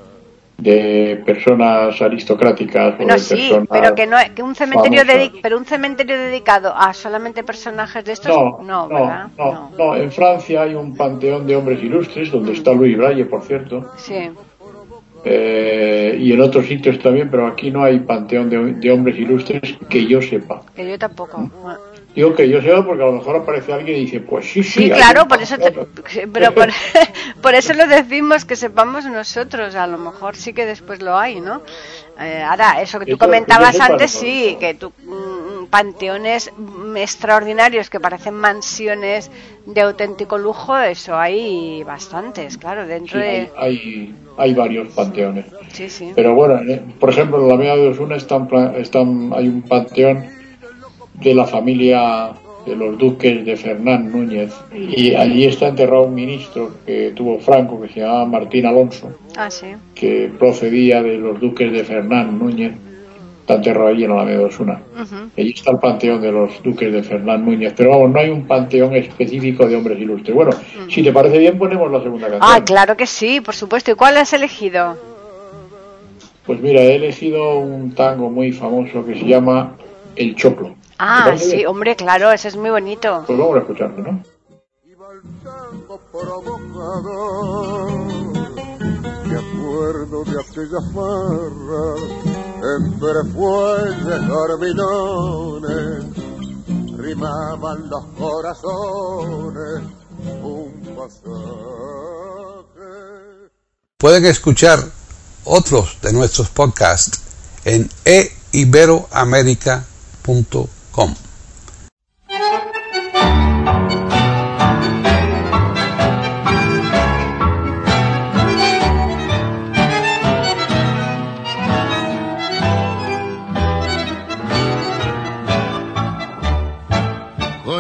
de 0.58 1.22
personas 1.24 2.02
aristocráticas 2.02 2.94
o 2.98 3.18
sí, 3.18 3.52
pero 3.70 3.94
que 3.94 4.06
no 4.08 4.16
que 4.34 4.42
un 4.42 4.56
cementerio 4.56 5.02
pero 5.40 5.56
un 5.56 5.64
cementerio 5.64 6.18
dedicado 6.18 6.74
a 6.76 6.92
solamente 6.92 7.44
personajes 7.44 8.04
de 8.04 8.12
estos 8.12 8.36
no 8.36 8.58
no, 8.60 8.88
¿verdad? 8.88 9.28
no, 9.38 9.70
no, 9.78 9.96
en 9.96 10.10
Francia 10.10 10.62
hay 10.62 10.74
un 10.74 10.96
panteón 10.96 11.46
de 11.46 11.54
hombres 11.54 11.80
ilustres 11.80 12.32
donde 12.32 12.54
está 12.54 12.72
Louis 12.72 12.96
Braille 12.96 13.24
por 13.26 13.42
cierto 13.42 13.92
sí 13.96 14.30
eh, 15.24 16.16
y 16.18 16.32
en 16.32 16.40
otros 16.40 16.66
sitios 16.66 16.98
también, 17.00 17.28
pero 17.28 17.46
aquí 17.46 17.70
no 17.70 17.82
hay 17.82 17.98
panteón 18.00 18.48
de, 18.48 18.74
de 18.74 18.90
hombres 18.90 19.18
ilustres 19.18 19.76
que 19.88 20.06
yo 20.06 20.22
sepa. 20.22 20.62
Que 20.74 20.88
yo 20.88 20.98
tampoco. 20.98 21.50
Digo 22.18 22.34
que 22.34 22.48
yo 22.48 22.60
sepa 22.60 22.84
porque 22.84 23.04
a 23.04 23.06
lo 23.06 23.12
mejor 23.12 23.37
aparece 23.37 23.72
alguien 23.72 23.96
y 23.96 24.00
dice, 24.00 24.18
pues 24.18 24.44
sí, 24.50 24.64
sí. 24.64 24.82
Sí, 24.82 24.90
claro, 24.90 25.28
por 25.28 25.40
eso, 25.40 25.56
te- 25.56 25.72
pero 26.32 26.52
por, 26.52 26.68
por 27.42 27.54
eso 27.54 27.75
lo 27.75 27.87
decimos 27.87 28.44
que 28.44 28.56
sepamos 28.56 29.04
nosotros. 29.04 29.76
A 29.76 29.87
lo 29.87 29.98
mejor 29.98 30.34
sí 30.34 30.52
que 30.52 30.66
después 30.66 31.00
lo 31.00 31.16
hay, 31.16 31.40
¿no? 31.40 31.62
Eh, 32.20 32.42
ahora, 32.42 32.82
eso 32.82 32.98
que 32.98 33.06
tú 33.06 33.18
comentabas 33.18 33.78
antes, 33.78 34.10
sí, 34.10 34.56
que 34.58 34.75
tú, 34.75 34.92
mm, 35.04 35.66
panteones 35.66 36.50
mm, 36.56 36.96
extraordinarios 36.96 37.88
que 37.88 38.00
parecen 38.00 38.34
mansiones 38.34 39.30
de 39.66 39.80
auténtico 39.80 40.38
lujo, 40.38 40.76
eso 40.76 41.16
hay 41.16 41.84
bastantes, 41.84 42.58
claro, 42.58 42.84
dentro 42.84 43.20
Sí, 43.20 43.26
de... 43.26 43.50
hay, 43.56 44.14
hay 44.37 44.54
varios 44.54 44.88
panteones. 44.88 45.44
Sí, 45.72 45.88
sí. 45.88 46.10
Pero 46.16 46.34
bueno, 46.34 46.60
eh, 46.68 46.82
por 46.98 47.10
ejemplo, 47.10 47.38
en 47.38 47.46
la 47.46 47.54
Alameda 47.54 47.76
de 47.76 47.88
Osuna 47.90 48.16
están, 48.16 48.48
están, 48.75 49.30
hay 49.37 49.46
un 49.46 49.62
panteón 49.62 50.37
de 51.20 51.34
la 51.34 51.44
familia 51.46 52.30
de 52.66 52.76
los 52.76 52.98
duques 52.98 53.44
de 53.46 53.56
Fernán 53.56 54.10
Núñez 54.12 54.52
y 54.75 55.14
allí 55.14 55.44
está 55.44 55.68
enterrado 55.68 56.02
un 56.04 56.14
ministro 56.14 56.70
que 56.84 57.12
tuvo 57.14 57.38
Franco 57.38 57.80
que 57.80 57.88
se 57.88 58.00
llamaba 58.00 58.26
Martín 58.26 58.66
Alonso 58.66 59.10
Ah, 59.37 59.50
sí. 59.50 59.68
que 59.94 60.30
procedía 60.38 61.02
de 61.02 61.16
los 61.16 61.40
duques 61.40 61.72
de 61.72 61.82
Fernán 61.84 62.38
Núñez 62.38 62.72
está 63.40 63.54
enterrado 63.54 63.88
allí 63.88 64.04
en 64.04 64.10
la 64.10 64.20
Alameda 64.20 64.46
Osuna 64.46 64.82
allí 65.37 65.50
está 65.56 65.70
el 65.70 65.78
panteón 65.78 66.20
de 66.20 66.30
los 66.30 66.62
duques 66.62 66.92
de 66.92 67.02
Fernán 67.02 67.44
Núñez 67.46 67.72
pero 67.75 67.90
vamos, 67.90 68.10
no 68.10 68.18
hay 68.20 68.28
un 68.28 68.46
panteón 68.46 68.94
específico 68.96 69.66
de 69.66 69.76
hombres 69.76 69.98
ilustres 69.98 70.34
bueno, 70.34 70.50
si 70.90 71.02
te 71.02 71.10
parece 71.12 71.38
bien 71.38 71.56
ponemos 71.58 71.90
la 71.90 72.02
segunda 72.02 72.28
canción 72.28 72.50
Ah, 72.54 72.62
claro 72.64 72.96
que 72.98 73.06
sí, 73.06 73.40
por 73.40 73.54
supuesto. 73.54 73.90
¿Y 73.90 73.94
cuál 73.94 74.18
has 74.18 74.32
elegido? 74.34 74.96
Pues 76.44 76.60
mira, 76.60 76.80
he 76.82 76.96
elegido 76.96 77.58
un 77.58 77.92
tango 77.94 78.30
muy 78.30 78.52
famoso 78.52 79.04
que 79.06 79.14
se 79.18 79.25
llama 79.26 79.75
El 80.16 80.34
Choclo. 80.34 80.75
¿Te 80.98 81.04
Ah, 81.04 81.36
sí, 81.38 81.64
hombre, 81.64 81.94
claro, 81.94 82.32
ese 82.32 82.48
es 82.48 82.56
muy 82.56 82.70
bonito. 82.70 83.22
Pues 83.24 83.38
vamos 83.38 83.56
a 83.56 83.60
escucharlo, 83.60 84.02
¿no? 84.02 84.22
Me 89.24 89.38
acuerdo 89.38 90.24
de 90.24 90.40
aquella 90.40 90.80
farra 90.92 91.94
entre 92.78 93.22
fuentes 93.32 94.26
dormilones. 94.26 96.04
Rimaban 96.98 97.88
los 97.88 98.04
corazones 98.18 99.82
un 100.42 100.72
pasaje. 100.96 101.30
Pueden 103.98 104.24
escuchar 104.26 104.80
otros 105.44 106.00
de 106.02 106.12
nuestros 106.12 106.48
podcasts 106.48 107.20
en 107.64 107.88
eiberoamerica.com. 108.04 110.66
Con 110.98 111.14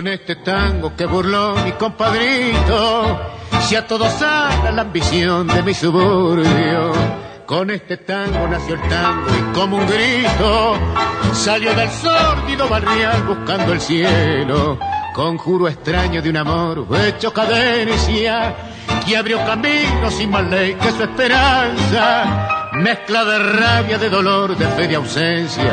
este 0.06 0.36
tango 0.36 0.94
que 0.94 1.06
burló 1.06 1.56
mi 1.64 1.72
compadrito, 1.72 3.18
si 3.62 3.74
a 3.74 3.84
todos 3.84 4.12
sana 4.12 4.70
la 4.70 4.82
ambición 4.82 5.48
de 5.48 5.60
mi 5.64 5.74
suburbio. 5.74 6.92
Con 7.48 7.70
este 7.70 7.96
tango 7.96 8.46
nació 8.46 8.74
el 8.74 8.88
tango 8.90 9.26
y 9.30 9.54
como 9.54 9.78
un 9.78 9.86
grito 9.86 10.76
salió 11.32 11.72
del 11.72 11.88
sórdido 11.88 12.68
barrial 12.68 13.22
buscando 13.22 13.72
el 13.72 13.80
cielo. 13.80 14.78
Conjuro 15.14 15.66
extraño 15.66 16.20
de 16.20 16.28
un 16.28 16.36
amor 16.36 16.86
hecho 17.06 17.32
cadencia 17.32 18.54
que 19.06 19.16
abrió 19.16 19.38
camino 19.46 20.10
sin 20.10 20.30
más 20.30 20.44
ley 20.44 20.74
que 20.74 20.92
su 20.92 21.02
esperanza. 21.02 22.68
Mezcla 22.74 23.24
de 23.24 23.38
rabia, 23.38 23.96
de 23.96 24.10
dolor, 24.10 24.54
de 24.54 24.66
fe, 24.66 24.86
de 24.86 24.96
ausencia, 24.96 25.72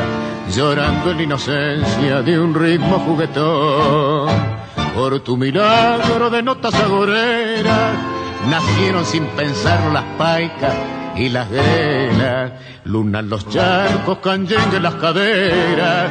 llorando 0.55 1.11
en 1.11 1.17
la 1.17 1.23
inocencia 1.23 2.21
de 2.21 2.39
un 2.39 2.55
ritmo 2.55 2.99
juguetón. 2.99 4.29
Por 4.95 5.19
tu 5.19 5.35
milagro 5.35 6.29
de 6.29 6.41
notas 6.41 6.73
agoreras, 6.73 7.91
nacieron 8.49 9.05
sin 9.05 9.25
pensarlo 9.25 9.91
las 9.91 10.05
paicas 10.17 10.94
y 11.17 11.29
las 11.29 11.49
grelas, 11.49 12.51
lunan 12.83 13.29
los 13.29 13.47
charcos, 13.49 14.17
canyengue 14.19 14.79
las 14.79 14.95
caderas, 14.95 16.09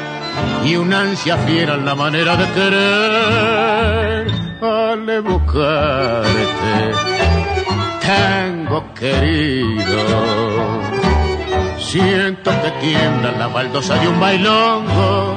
y 0.65 0.77
una 0.77 1.03
ansia 1.03 1.37
fiera 1.39 1.75
en 1.75 1.85
la 1.85 1.95
manera 1.95 2.37
de 2.37 2.47
querer. 2.53 4.27
Ale 4.63 5.21
buscarte, 5.21 6.93
tango 8.01 8.95
querido. 8.95 9.99
Siento 11.79 12.51
que 12.63 12.71
tiembla 12.81 13.33
la 13.39 13.47
baldosa 13.49 13.97
de 13.97 14.09
un 14.09 14.19
bailongo 14.19 15.37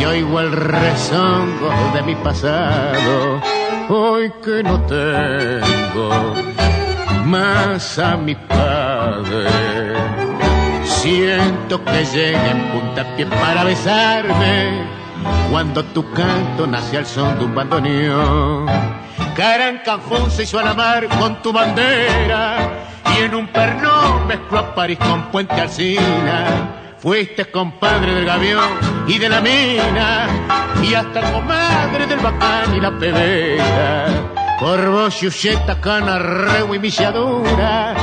y 0.00 0.04
oigo 0.04 0.40
el 0.40 0.52
rezongo 0.52 1.70
de 1.94 2.02
mi 2.02 2.14
pasado. 2.14 3.42
Hoy 3.88 4.32
que 4.42 4.62
no 4.62 4.80
tengo 4.82 6.34
más 7.24 7.98
a 7.98 8.16
mi 8.16 8.34
padre. 8.34 9.48
Siento 10.84 11.84
que 11.84 12.04
llega 12.04 12.50
en 12.50 12.62
puntapié 12.70 13.26
para 13.26 13.64
besarme 13.64 14.84
cuando 15.50 15.84
tu 15.84 16.10
canto 16.12 16.66
nace 16.66 16.98
al 16.98 17.06
son 17.06 17.38
de 17.38 17.44
un 17.44 17.54
bandoneón. 17.54 18.66
Carancanjón 19.34 20.30
se 20.30 20.44
hizo 20.44 20.60
la 20.62 20.74
mar 20.74 21.08
con 21.18 21.42
tu 21.42 21.52
bandera 21.52 22.56
y 23.16 23.22
en 23.22 23.34
un 23.34 23.48
pernón 23.48 24.26
mezcló 24.26 24.58
a 24.60 24.74
París 24.74 24.98
con 24.98 25.22
Puente 25.30 25.54
Alsina. 25.54 26.94
Fuiste 26.98 27.50
compadre 27.50 28.14
del 28.14 28.24
gavión 28.24 28.70
y 29.06 29.18
de 29.18 29.28
la 29.28 29.40
mina 29.40 30.26
y 30.82 30.94
hasta 30.94 31.32
comadre 31.32 32.06
del 32.06 32.20
bacán 32.20 32.74
y 32.76 32.80
la 32.80 32.90
pebeta. 32.98 34.43
Por 34.60 34.88
vos, 34.88 35.20
Yucheta, 35.20 35.80
Cana, 35.80 36.18
Reu 36.18 36.74
y 36.74 36.78
Milladura 36.78 37.94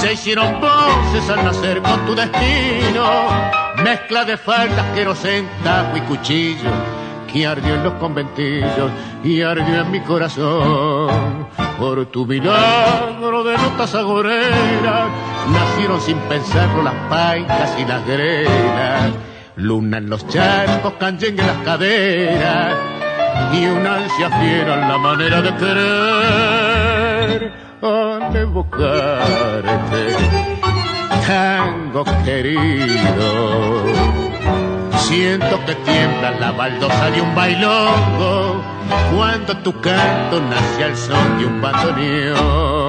se 0.00 0.14
hicieron 0.14 0.60
voces 0.60 1.30
al 1.30 1.44
nacer 1.44 1.80
con 1.80 2.04
tu 2.04 2.14
destino. 2.14 3.06
Mezcla 3.84 4.24
de 4.24 4.36
faldas, 4.36 4.84
querosén, 4.94 5.48
tajo 5.62 5.96
y 5.96 6.00
cuchillo 6.00 6.70
que 7.32 7.46
ardió 7.46 7.74
en 7.74 7.84
los 7.84 7.94
conventillos 7.94 8.90
y 9.24 9.40
ardió 9.40 9.80
en 9.80 9.90
mi 9.90 10.00
corazón. 10.00 11.48
Por 11.78 12.04
tu 12.06 12.26
milagro 12.26 13.44
de 13.44 13.56
notas 13.56 13.94
agoreras 13.94 15.08
nacieron 15.50 16.00
sin 16.00 16.18
pensarlo 16.18 16.82
las 16.82 16.94
paicas 17.08 17.78
y 17.78 17.84
las 17.84 18.06
grenas. 18.06 19.12
Luna 19.56 19.98
en 19.98 20.10
los 20.10 20.26
charcos, 20.28 20.94
canyengue 20.98 21.42
en 21.42 21.46
las 21.46 21.58
caderas 21.58 23.01
y 23.52 23.66
una 23.66 23.96
ansia 23.96 24.30
fiera 24.30 24.74
en 24.74 24.88
la 24.88 24.98
manera 24.98 25.42
de 25.42 25.54
querer. 25.56 27.40
Al 27.82 28.36
evocarte, 28.36 30.16
tango 31.26 32.04
querido. 32.24 33.84
Siento 34.98 35.58
que 35.66 35.74
tiembla 35.74 36.30
la 36.40 36.52
baldosa 36.52 37.10
de 37.10 37.20
un 37.20 37.34
bailongo 37.34 38.62
cuando 39.14 39.56
tu 39.58 39.72
canto 39.80 40.40
nace 40.40 40.84
al 40.84 40.96
son 40.96 41.38
de 41.38 41.46
un 41.46 41.60
bandoneón. 41.60 42.81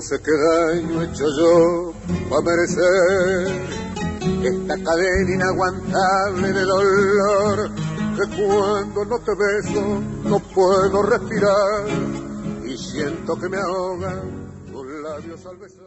No 0.00 0.06
sé 0.06 0.16
qué 0.22 0.32
daño 0.32 1.02
he 1.02 1.04
hecho 1.04 1.26
yo 1.38 1.92
para 2.30 2.40
merecer 2.40 3.48
esta 4.42 4.74
cadena 4.82 5.34
inaguantable 5.34 6.52
de 6.54 6.60
dolor 6.62 7.70
que 8.16 8.26
cuando 8.34 9.04
no 9.04 9.18
te 9.18 9.32
beso 9.34 10.00
no 10.24 10.38
puedo 10.54 11.02
respirar 11.02 11.84
y 12.64 12.78
siento 12.78 13.38
que 13.38 13.50
me 13.50 13.58
ahogan 13.58 14.22
tus 14.72 14.86
labios 15.02 15.44
al 15.44 15.58
besar. 15.58 15.84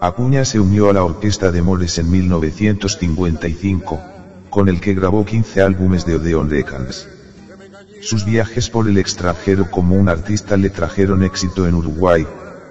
Acuña 0.00 0.46
se 0.46 0.58
unió 0.58 0.88
a 0.88 0.94
la 0.94 1.04
orquesta 1.04 1.52
de 1.52 1.60
Mores 1.60 1.98
en 1.98 2.10
1955, 2.10 4.00
con 4.48 4.70
el 4.70 4.80
que 4.80 4.94
grabó 4.94 5.26
15 5.26 5.60
álbumes 5.60 6.06
de 6.06 6.16
Odeon 6.16 6.48
Records. 6.48 7.06
Sus 8.00 8.24
viajes 8.24 8.70
por 8.70 8.88
el 8.88 8.96
extranjero 8.96 9.70
como 9.70 9.96
un 9.96 10.08
artista 10.08 10.56
le 10.56 10.70
trajeron 10.70 11.22
éxito 11.22 11.66
en 11.66 11.74
Uruguay, 11.74 12.26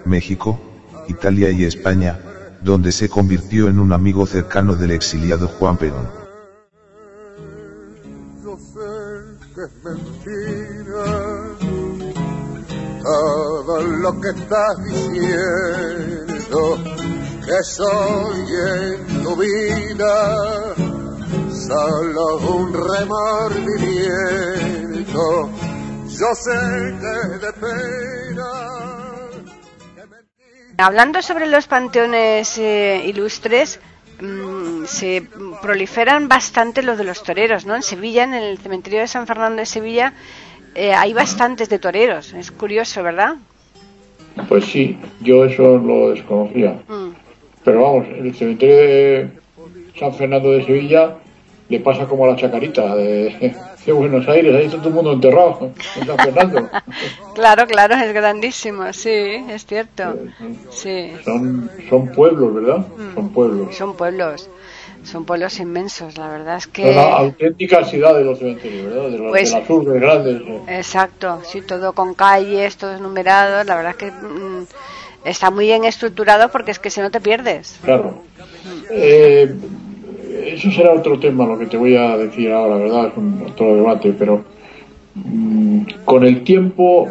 México, 0.05 0.59
Italia 1.11 1.51
y 1.51 1.65
España, 1.65 2.17
donde 2.61 2.91
se 2.91 3.07
convirtió 3.09 3.67
en 3.67 3.77
un 3.79 3.93
amigo 3.93 4.25
cercano 4.25 4.75
del 4.75 4.89
exiliado 4.91 5.47
Juan 5.47 5.77
Perón. 5.77 6.09
Yo 8.43 8.57
sé 8.57 8.79
que 9.53 9.61
es 9.61 9.71
mentira 9.83 11.05
todo 13.03 13.81
lo 13.81 14.19
que 14.21 14.29
estás 14.29 14.83
diciendo, 14.85 16.77
que 17.45 17.63
soy 17.63 18.45
en 18.75 19.23
tu 19.23 19.35
vida 19.35 20.75
solo 21.67 22.23
un 22.57 22.73
remordimiento. 22.73 25.49
Yo 26.07 26.35
sé 26.35 26.95
que 26.99 27.13
es 27.35 27.41
Hablando 30.81 31.21
sobre 31.21 31.45
los 31.45 31.67
panteones 31.67 32.57
eh, 32.57 33.03
ilustres, 33.05 33.79
mm, 34.19 34.85
se 34.85 35.23
proliferan 35.61 36.27
bastante 36.27 36.81
los 36.81 36.97
de 36.97 37.03
los 37.03 37.21
toreros, 37.21 37.67
¿no? 37.67 37.75
En 37.75 37.83
Sevilla, 37.83 38.23
en 38.23 38.33
el 38.33 38.57
cementerio 38.57 38.99
de 38.99 39.07
San 39.07 39.27
Fernando 39.27 39.59
de 39.59 39.67
Sevilla, 39.67 40.13
eh, 40.73 40.93
hay 40.93 41.13
bastantes 41.13 41.69
de 41.69 41.77
toreros. 41.77 42.33
Es 42.33 42.49
curioso, 42.49 43.03
¿verdad? 43.03 43.35
Pues 44.47 44.65
sí, 44.65 44.97
yo 45.19 45.45
eso 45.45 45.77
lo 45.77 46.09
desconocía. 46.11 46.79
Mm. 46.87 47.09
Pero 47.63 47.81
vamos, 47.83 48.07
en 48.07 48.25
el 48.25 48.35
cementerio 48.35 48.75
de 48.75 49.29
San 49.99 50.15
Fernando 50.15 50.51
de 50.51 50.65
Sevilla 50.65 51.15
le 51.69 51.79
pasa 51.79 52.07
como 52.07 52.25
a 52.25 52.29
la 52.29 52.35
chacarita 52.35 52.95
de, 52.95 53.55
de 53.85 53.91
Buenos 53.91 54.27
Aires, 54.27 54.55
ahí 54.55 54.65
está 54.65 54.77
todo 54.77 54.89
el 54.89 54.93
mundo 54.95 55.13
enterrado 55.13 55.71
en 55.95 56.05
San 56.07 56.17
Fernando. 56.17 56.69
Claro, 57.33 57.65
claro, 57.65 57.95
es 57.95 58.13
grandísimo, 58.13 58.91
sí, 58.93 59.09
es 59.49 59.65
cierto. 59.65 60.15
Sí, 60.69 61.13
Son, 61.23 61.69
son 61.89 62.07
pueblos, 62.09 62.53
¿verdad? 62.53 62.77
Mm. 62.79 63.13
Son 63.15 63.29
pueblos. 63.29 63.75
son 63.75 63.95
pueblos, 63.95 64.49
son 65.03 65.25
pueblos 65.25 65.59
inmensos, 65.59 66.17
la 66.17 66.27
verdad 66.27 66.57
es 66.57 66.67
que... 66.67 66.93
la 66.93 67.15
auténtica 67.17 67.83
ciudad 67.85 68.13
de 68.15 68.23
los 68.25 68.37
cementerios, 68.37 68.85
¿verdad? 68.93 69.09
De, 69.09 69.17
los 69.17 69.29
Pues- 69.31 69.51
de 69.53 69.59
las 69.61 69.69
urbes 69.69 70.01
grandes. 70.01 70.41
eh. 70.41 70.61
Exacto, 70.77 71.39
sí, 71.45 71.61
todo 71.61 71.93
con 71.93 72.13
calles, 72.13 72.75
todos 72.77 72.99
numerados, 73.01 73.65
la 73.65 73.75
verdad 73.77 73.91
es 73.91 73.97
que 73.97 74.11
mm, 74.11 74.65
está 75.23 75.49
muy 75.49 75.65
bien 75.65 75.85
estructurado 75.85 76.49
porque 76.51 76.71
es 76.71 76.79
que 76.79 76.89
si 76.89 76.99
no 76.99 77.09
te 77.09 77.21
pierdes. 77.21 77.79
Claro. 77.83 78.15
Eh, 78.91 79.55
eso 80.53 80.71
será 80.71 80.93
otro 80.93 81.19
tema 81.19 81.45
lo 81.45 81.57
que 81.57 81.65
te 81.65 81.77
voy 81.77 81.95
a 81.95 82.17
decir 82.17 82.51
ahora, 82.51 82.75
¿verdad? 82.75 83.07
Es 83.07 83.51
otro 83.51 83.75
debate, 83.75 84.13
pero 84.17 84.43
mm, 85.15 85.81
con 86.05 86.23
el 86.23 86.43
tiempo 86.43 87.09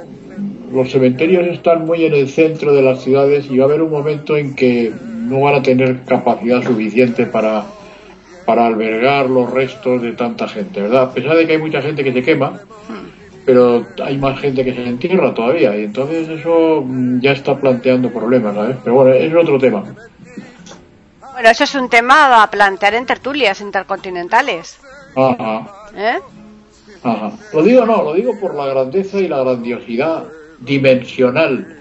los 0.73 0.91
cementerios 0.91 1.47
están 1.49 1.85
muy 1.85 2.05
en 2.05 2.15
el 2.15 2.29
centro 2.29 2.73
de 2.73 2.83
las 2.83 3.03
ciudades 3.03 3.51
y 3.51 3.59
va 3.59 3.65
a 3.65 3.69
haber 3.69 3.83
un 3.83 3.91
momento 3.91 4.37
en 4.37 4.55
que 4.55 4.93
no 5.03 5.41
van 5.41 5.57
a 5.57 5.63
tener 5.63 6.05
capacidad 6.05 6.63
suficiente 6.63 7.27
para, 7.27 7.65
para 8.47 8.67
albergar 8.67 9.29
los 9.29 9.51
restos 9.51 10.03
de 10.03 10.13
tanta 10.13 10.49
gente, 10.49 10.83
¿verdad? 10.83 11.03
A 11.05 11.15
pesar 11.15 11.37
de 11.37 11.47
que 11.47 11.53
hay 11.53 11.59
mucha 11.59 11.83
gente 11.83 12.05
que 12.05 12.13
se 12.13 12.23
quema, 12.23 12.61
pero 13.45 13.87
hay 14.03 14.17
más 14.19 14.39
gente 14.41 14.65
que 14.65 14.75
se 14.75 14.87
entierra 14.87 15.35
todavía 15.35 15.77
y 15.77 15.85
entonces 15.85 16.29
eso 16.29 16.85
mm, 16.87 17.21
ya 17.21 17.33
está 17.33 17.59
planteando 17.59 18.11
problemas, 18.11 18.55
¿sabes? 18.55 18.77
Pero 18.85 18.97
bueno, 18.97 19.13
es 19.13 19.35
otro 19.35 19.59
tema. 19.59 19.85
Bueno, 21.33 21.49
eso 21.49 21.65
es 21.65 21.75
un 21.75 21.89
tema 21.89 22.43
a 22.43 22.51
plantear 22.51 22.95
en 22.95 23.07
tertulias 23.07 23.61
intercontinentales. 23.61 24.79
Ajá. 25.17 25.67
¿eh? 25.97 26.19
Ajá. 27.03 27.33
Lo 27.53 27.63
digo 27.63 27.87
no, 27.87 28.03
lo 28.03 28.15
digo 28.15 28.33
por 28.41 28.55
la 28.55 28.67
grandeza 28.67 29.19
y 29.19 29.29
la 29.29 29.43
grandiosidad 29.43 30.25
dimensional 30.61 31.77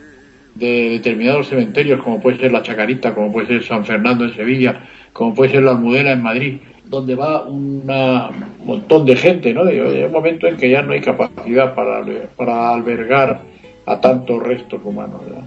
de 0.55 0.89
determinados 0.91 1.47
cementerios, 1.49 2.01
como 2.03 2.21
puede 2.21 2.38
ser 2.38 2.51
la 2.51 2.63
Chacarita, 2.63 3.13
como 3.13 3.31
puede 3.31 3.47
ser 3.47 3.63
San 3.65 3.85
Fernando 3.85 4.25
en 4.25 4.35
Sevilla, 4.35 4.81
como 5.13 5.33
puede 5.33 5.51
ser 5.51 5.63
la 5.63 5.71
Almudena 5.71 6.12
en 6.12 6.21
Madrid, 6.23 6.59
donde 6.85 7.15
va 7.15 7.43
una- 7.43 8.29
un 8.29 8.65
montón 8.65 9.05
de 9.05 9.15
gente, 9.15 9.53
¿no? 9.53 9.63
Hay 9.63 9.79
un 9.79 10.12
momento 10.12 10.47
en 10.47 10.57
que 10.57 10.69
ya 10.69 10.81
no 10.81 10.93
hay 10.93 11.01
capacidad 11.01 11.75
para, 11.75 12.01
para 12.35 12.73
albergar 12.73 13.41
a 13.85 13.99
tantos 14.01 14.41
restos 14.41 14.79
humanos, 14.83 15.21
¿verdad? 15.25 15.43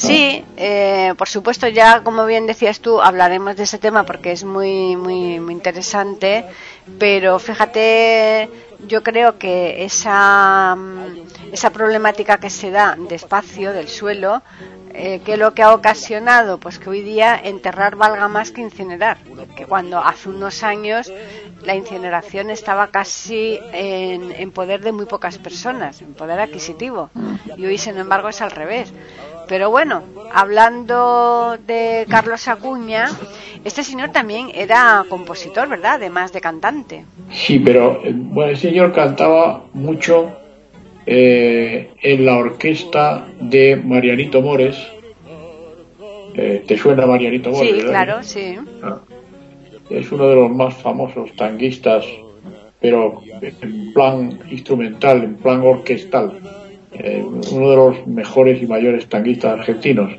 Sí, 0.00 0.42
eh, 0.56 1.12
por 1.18 1.28
supuesto, 1.28 1.68
ya 1.68 2.02
como 2.02 2.24
bien 2.24 2.46
decías 2.46 2.80
tú, 2.80 3.02
hablaremos 3.02 3.54
de 3.56 3.64
ese 3.64 3.78
tema 3.78 4.04
porque 4.04 4.32
es 4.32 4.44
muy, 4.44 4.96
muy, 4.96 5.38
muy 5.40 5.52
interesante. 5.52 6.46
Pero 6.98 7.38
fíjate, 7.38 8.48
yo 8.78 9.02
creo 9.02 9.36
que 9.38 9.84
esa, 9.84 10.74
mm, 10.74 11.52
esa 11.52 11.70
problemática 11.70 12.38
que 12.38 12.48
se 12.48 12.70
da 12.70 12.96
de 12.98 13.14
espacio 13.14 13.74
del 13.74 13.88
suelo, 13.88 14.42
eh, 14.94 15.20
que 15.24 15.36
lo 15.36 15.52
que 15.54 15.62
ha 15.62 15.74
ocasionado, 15.74 16.58
pues 16.58 16.78
que 16.78 16.88
hoy 16.90 17.02
día 17.02 17.38
enterrar 17.38 17.96
valga 17.96 18.26
más 18.28 18.52
que 18.52 18.62
incinerar. 18.62 19.18
Que 19.56 19.66
cuando 19.66 19.98
hace 19.98 20.30
unos 20.30 20.62
años 20.62 21.12
la 21.62 21.74
incineración 21.76 22.48
estaba 22.50 22.88
casi 22.88 23.58
en, 23.72 24.32
en 24.32 24.50
poder 24.50 24.80
de 24.80 24.92
muy 24.92 25.04
pocas 25.04 25.36
personas, 25.38 26.00
en 26.00 26.14
poder 26.14 26.40
adquisitivo. 26.40 27.10
Y 27.56 27.66
hoy, 27.66 27.76
sin 27.78 27.98
embargo, 27.98 28.28
es 28.30 28.40
al 28.40 28.50
revés. 28.50 28.92
Pero 29.50 29.68
bueno, 29.68 30.04
hablando 30.32 31.58
de 31.66 32.06
Carlos 32.08 32.46
Acuña, 32.46 33.08
este 33.64 33.82
señor 33.82 34.10
también 34.10 34.52
era 34.54 35.04
compositor, 35.08 35.68
¿verdad? 35.68 35.94
Además 35.94 36.32
de 36.32 36.40
cantante. 36.40 37.04
Sí, 37.32 37.58
pero 37.58 38.00
eh, 38.04 38.12
bueno, 38.14 38.52
el 38.52 38.56
señor 38.56 38.92
cantaba 38.92 39.64
mucho 39.72 40.30
eh, 41.04 41.90
en 42.00 42.24
la 42.24 42.38
orquesta 42.38 43.26
de 43.40 43.74
Marianito 43.74 44.40
Mores. 44.40 44.76
Eh, 46.34 46.62
¿Te 46.64 46.78
suena 46.78 47.04
Marianito 47.06 47.50
Mores? 47.50 47.70
Sí, 47.70 47.76
verdad? 47.76 47.90
claro, 47.90 48.22
sí. 48.22 48.56
Ah. 48.84 49.00
Es 49.90 50.12
uno 50.12 50.28
de 50.28 50.36
los 50.36 50.50
más 50.52 50.74
famosos 50.74 51.34
tanguistas, 51.34 52.06
pero 52.80 53.20
en 53.42 53.92
plan 53.92 54.38
instrumental, 54.48 55.24
en 55.24 55.34
plan 55.34 55.60
orquestal. 55.62 56.38
Eh, 56.92 57.24
uno 57.24 57.70
de 57.70 57.76
los 57.76 58.06
mejores 58.06 58.62
y 58.62 58.66
mayores 58.66 59.08
tanguistas 59.08 59.58
argentinos. 59.58 60.12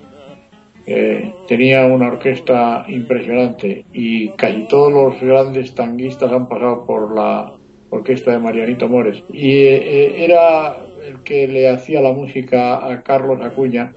Eh, 0.85 1.31
tenía 1.47 1.85
una 1.85 2.07
orquesta 2.07 2.85
impresionante 2.87 3.85
y 3.93 4.29
casi 4.29 4.67
todos 4.67 4.91
los 4.91 5.21
grandes 5.21 5.75
tanguistas 5.75 6.31
han 6.31 6.47
pasado 6.47 6.85
por 6.85 7.13
la 7.13 7.53
orquesta 7.91 8.31
de 8.31 8.39
Marianito 8.39 8.87
Mores. 8.87 9.23
Y 9.31 9.51
eh, 9.51 9.75
eh, 9.75 10.25
era 10.25 10.77
el 11.05 11.19
que 11.23 11.47
le 11.47 11.69
hacía 11.69 12.01
la 12.01 12.13
música 12.13 12.85
a 12.85 13.03
Carlos 13.03 13.39
Acuña, 13.41 13.93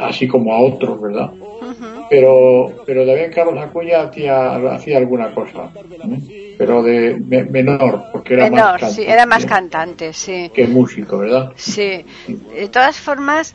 así 0.00 0.26
como 0.26 0.52
a 0.52 0.60
otros, 0.60 1.00
¿verdad? 1.00 1.30
pero 2.08 2.84
pero 2.86 3.04
también 3.04 3.32
Carlos 3.32 3.58
Acuña 3.58 4.02
hacía, 4.02 4.54
hacía 4.72 4.98
alguna 4.98 5.34
cosa 5.34 5.70
¿eh? 5.74 6.45
Pero 6.58 6.82
de 6.82 7.18
me- 7.24 7.44
menor 7.44 8.04
porque 8.12 8.34
era 8.34 8.44
Menor, 8.50 8.80
más 8.80 8.92
sí, 8.94 9.02
cantante 9.04 9.12
era 9.12 9.26
más 9.26 9.46
cantante, 9.46 10.12
sí. 10.12 10.50
que 10.54 10.66
músico 10.66 11.18
verdad 11.18 11.52
Sí. 11.56 12.04
De 12.26 12.68
todas 12.70 12.98
formas, 12.98 13.54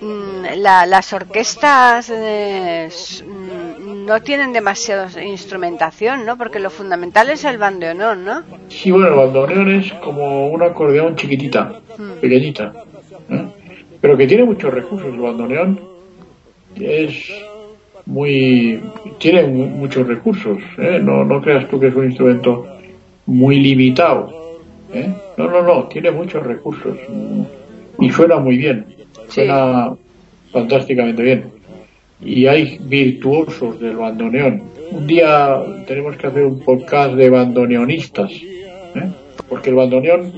mm, 0.00 0.44
la- 0.56 0.86
las 0.86 1.12
orquestas 1.12 2.10
eh, 2.14 2.88
mm, 3.26 4.04
no 4.06 4.22
tienen 4.22 4.52
demasiada 4.52 5.22
instrumentación, 5.22 6.24
¿no? 6.24 6.38
Porque 6.38 6.58
lo 6.58 6.70
fundamental 6.70 7.28
es 7.30 7.44
el 7.44 7.58
bandoneón, 7.58 8.24
¿no? 8.24 8.42
sí 8.68 8.90
bueno 8.90 9.08
el 9.08 9.14
bandoneón 9.14 9.70
es 9.70 9.92
como 9.94 10.48
un 10.48 10.62
acordeón 10.62 11.16
chiquitita 11.16 11.80
pequeñita 12.20 12.72
¿eh? 13.30 13.44
pero 14.00 14.16
que 14.16 14.26
tiene 14.26 14.44
muchos 14.44 14.72
recursos 14.72 15.08
el 15.12 15.18
bandoneón 15.20 15.80
es 16.76 17.30
muy 18.08 18.80
tiene 19.18 19.44
mu- 19.46 19.66
muchos 19.68 20.06
recursos 20.08 20.58
¿eh? 20.78 20.98
no 21.02 21.24
no 21.24 21.40
creas 21.42 21.68
tú 21.68 21.78
que 21.78 21.88
es 21.88 21.94
un 21.94 22.06
instrumento 22.06 22.66
muy 23.26 23.60
limitado 23.60 24.32
¿eh? 24.94 25.08
no 25.36 25.48
no 25.50 25.62
no 25.62 25.84
tiene 25.84 26.10
muchos 26.10 26.42
recursos 26.44 26.96
y 27.98 28.10
suena 28.10 28.38
muy 28.38 28.56
bien 28.56 28.84
Sí. 29.28 29.42
suena 29.42 29.90
fantásticamente 30.52 31.22
bien 31.22 31.44
y 32.24 32.46
hay 32.46 32.78
virtuosos 32.80 33.78
del 33.78 33.96
bandoneón 33.96 34.62
un 34.90 35.06
día 35.06 35.60
tenemos 35.86 36.16
que 36.16 36.28
hacer 36.28 36.44
un 36.46 36.60
podcast 36.60 37.12
de 37.14 37.28
bandoneonistas 37.28 38.32
¿eh? 38.32 39.08
porque 39.50 39.68
el 39.68 39.76
bandoneón 39.76 40.32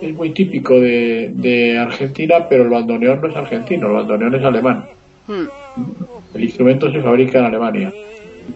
es 0.00 0.14
muy 0.14 0.30
típico 0.30 0.78
de, 0.78 1.32
de 1.34 1.76
Argentina 1.78 2.46
pero 2.48 2.62
el 2.62 2.68
bandoneón 2.70 3.20
no 3.20 3.26
es 3.28 3.34
argentino 3.34 3.88
el 3.88 3.94
bandoneón 3.94 4.34
es 4.36 4.44
alemán 4.44 4.84
El 5.28 6.44
instrumento 6.44 6.90
se 6.90 7.00
fabrica 7.02 7.38
en 7.38 7.44
Alemania, 7.44 7.92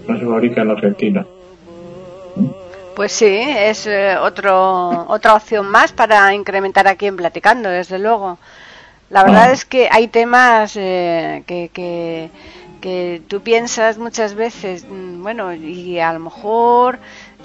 no 0.08 0.18
se 0.18 0.24
fabrica 0.24 0.62
en 0.62 0.68
la 0.68 0.74
Argentina. 0.74 1.26
Pues 2.96 3.12
sí, 3.12 3.26
es 3.26 3.86
eh, 3.86 4.16
otro, 4.20 5.06
otra 5.08 5.34
opción 5.34 5.66
más 5.66 5.92
para 5.92 6.34
incrementar 6.34 6.86
aquí 6.86 7.06
en 7.06 7.16
Platicando, 7.16 7.68
desde 7.70 7.98
luego. 7.98 8.38
La 9.10 9.24
verdad 9.24 9.48
Ah. 9.48 9.52
es 9.52 9.64
que 9.64 9.88
hay 9.90 10.08
temas 10.08 10.74
eh, 10.76 11.42
que, 11.46 11.70
que, 11.72 12.28
que 12.80 13.22
tú 13.28 13.40
piensas 13.40 13.96
muchas 13.98 14.34
veces, 14.34 14.86
mm, 14.88 15.22
bueno, 15.22 15.54
y 15.54 15.98
a 16.00 16.12
lo 16.12 16.20
mejor 16.20 16.98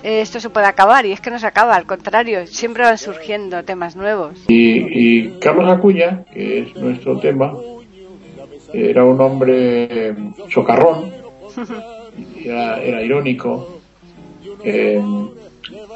eh, 0.04 0.22
esto 0.22 0.40
se 0.42 0.50
puede 0.50 0.66
acabar, 0.68 1.06
y 1.06 1.12
es 1.14 1.22
que 1.22 1.30
no 1.32 1.40
se 1.40 1.48
acaba, 1.48 1.76
al 1.76 1.86
contrario, 1.86 2.46
siempre 2.48 2.84
van 2.84 2.98
surgiendo 2.98 3.64
temas 3.64 3.96
nuevos. 3.96 4.32
Y, 4.50 4.80
y 5.26 5.40
Carlos 5.40 5.70
Acuña, 5.72 6.24
que 6.34 6.60
es 6.60 6.76
nuestro 6.76 7.20
tema, 7.20 7.54
era 8.74 9.04
un 9.04 9.20
hombre 9.22 10.16
socarrón, 10.50 11.12
era, 12.44 12.82
era 12.82 13.02
irónico, 13.02 13.80
eh, 14.64 15.02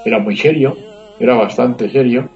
era 0.06 0.20
muy 0.20 0.36
serio, 0.36 0.78
era 1.20 1.36
bastante 1.36 1.90
serio. 1.90 2.30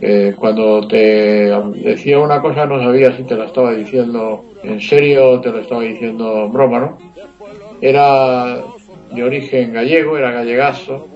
Eh, 0.00 0.34
cuando 0.36 0.86
te 0.86 1.50
decía 1.74 2.20
una 2.20 2.40
cosa 2.40 2.66
no 2.66 2.78
sabía 2.80 3.16
si 3.16 3.24
te 3.24 3.34
la 3.34 3.46
estaba 3.46 3.72
diciendo 3.72 4.44
en 4.62 4.80
serio 4.80 5.30
o 5.30 5.40
te 5.40 5.50
lo 5.50 5.58
estaba 5.58 5.82
diciendo 5.82 6.44
en 6.44 6.52
broma, 6.52 6.78
¿no? 6.80 6.98
Era 7.80 8.62
de 9.12 9.22
origen 9.22 9.72
gallego, 9.72 10.18
era 10.18 10.30
gallegazo, 10.30 11.08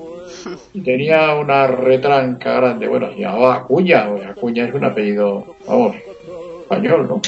y 0.73 0.81
tenía 0.83 1.35
una 1.35 1.67
retranca 1.67 2.55
grande. 2.55 2.89
Bueno, 2.89 3.13
se 3.13 3.21
llamaba 3.21 3.57
Acuña, 3.57 4.09
o 4.09 4.23
Acuña 4.23 4.67
es 4.67 4.75
un 4.75 4.85
apellido, 4.85 5.57
vamos, 5.67 5.97
español, 6.63 7.07
¿no? 7.09 7.21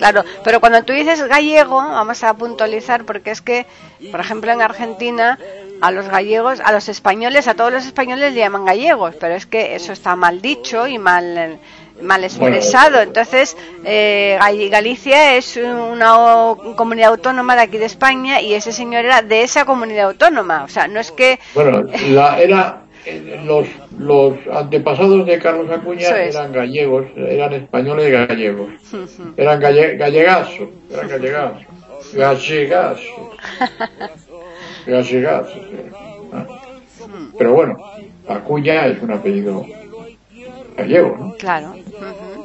Claro, 0.00 0.24
pero 0.44 0.60
cuando 0.60 0.82
tú 0.82 0.94
dices 0.94 1.22
gallego, 1.28 1.76
vamos 1.76 2.24
a 2.24 2.32
puntualizar, 2.32 3.04
porque 3.04 3.32
es 3.32 3.42
que, 3.42 3.66
por 4.10 4.20
ejemplo, 4.20 4.50
en 4.50 4.62
Argentina, 4.62 5.38
a 5.82 5.90
los 5.90 6.08
gallegos, 6.08 6.58
a 6.60 6.72
los 6.72 6.88
españoles, 6.88 7.46
a 7.48 7.54
todos 7.54 7.70
los 7.70 7.84
españoles 7.84 8.32
le 8.32 8.40
llaman 8.40 8.64
gallegos, 8.64 9.14
pero 9.20 9.34
es 9.34 9.44
que 9.44 9.74
eso 9.74 9.92
está 9.92 10.16
mal 10.16 10.40
dicho 10.40 10.86
y 10.86 10.96
mal 10.96 11.60
mal 12.00 12.24
expresado. 12.24 13.02
Entonces, 13.02 13.58
eh, 13.84 14.38
Galicia 14.70 15.36
es 15.36 15.58
una 15.58 16.54
comunidad 16.76 17.10
autónoma 17.10 17.54
de 17.54 17.60
aquí 17.60 17.76
de 17.76 17.84
España 17.84 18.40
y 18.40 18.54
ese 18.54 18.72
señor 18.72 19.04
era 19.04 19.20
de 19.20 19.42
esa 19.42 19.66
comunidad 19.66 20.06
autónoma. 20.06 20.64
O 20.64 20.68
sea, 20.68 20.88
no 20.88 20.98
es 20.98 21.12
que. 21.12 21.38
Bueno, 21.54 21.82
la, 22.08 22.40
era. 22.40 22.84
Eh, 23.06 23.40
los, 23.46 23.66
los 23.98 24.34
antepasados 24.52 25.24
de 25.24 25.38
Carlos 25.38 25.70
Acuña 25.70 26.08
eran 26.08 26.52
gallegos, 26.52 27.06
eran 27.16 27.54
españoles 27.54 28.12
gallegos. 28.12 28.68
Eran 29.36 29.58
galle, 29.58 29.96
gallegazos, 29.96 30.68
eran 30.90 31.08
gallegazos. 31.08 31.66
Gallegazo. 32.12 33.30
Gallegazo. 34.86 35.60
Ah. 36.32 36.46
Pero 37.38 37.54
bueno, 37.54 37.76
Acuña 38.28 38.86
es 38.86 39.00
un 39.02 39.12
apellido 39.12 39.64
gallego, 40.76 41.16
¿no? 41.18 41.34
Claro. 41.34 41.74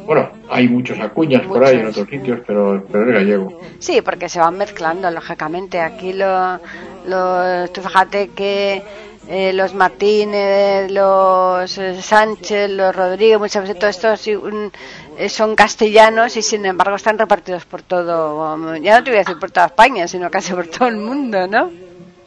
Bueno, 0.05 0.29
hay 0.49 0.67
muchos 0.67 0.99
acuñas 0.99 1.41
por 1.47 1.63
ahí 1.63 1.79
en 1.79 1.87
otros 1.87 2.07
sitios, 2.07 2.39
pero, 2.45 2.85
pero 2.91 3.09
es 3.09 3.13
gallego. 3.13 3.59
Sí, 3.79 4.01
porque 4.01 4.29
se 4.29 4.39
van 4.39 4.57
mezclando, 4.57 5.09
lógicamente. 5.09 5.81
Aquí 5.81 6.13
lo, 6.13 6.59
lo 7.07 7.67
tú 7.69 7.81
fíjate 7.81 8.29
que 8.29 8.83
eh, 9.27 9.53
los 9.53 9.73
Martínez, 9.73 10.91
los 10.91 11.77
eh, 11.77 12.01
Sánchez, 12.01 12.69
los 12.69 12.95
Rodríguez, 12.95 13.39
muchas 13.39 13.63
veces 13.63 13.79
todos 13.79 13.95
estos 13.95 14.27
eh, 14.27 15.29
son 15.29 15.55
castellanos 15.55 16.37
y 16.37 16.41
sin 16.41 16.65
embargo 16.65 16.95
están 16.95 17.17
repartidos 17.17 17.65
por 17.65 17.81
todo, 17.81 18.75
ya 18.77 18.97
no 18.97 19.03
te 19.03 19.09
voy 19.11 19.17
a 19.17 19.23
decir 19.23 19.39
por 19.39 19.51
toda 19.51 19.67
España, 19.67 20.07
sino 20.07 20.29
casi 20.29 20.53
por 20.53 20.67
todo 20.67 20.87
el 20.89 20.97
mundo, 20.97 21.47
¿no? 21.47 21.71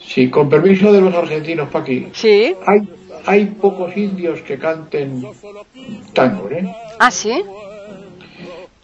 Sí, 0.01 0.31
con 0.31 0.49
permiso 0.49 0.93
de 0.93 1.01
los 1.01 1.15
argentinos, 1.15 1.69
Paqui. 1.69 2.09
Sí. 2.13 2.55
Hay 2.67 2.89
hay 3.29 3.45
pocos 3.45 3.95
indios 3.95 4.41
que 4.41 4.59
canten 4.59 5.23
tango, 6.15 6.49
¿eh? 6.51 6.67
Ah, 6.99 7.11
sí. 7.11 7.43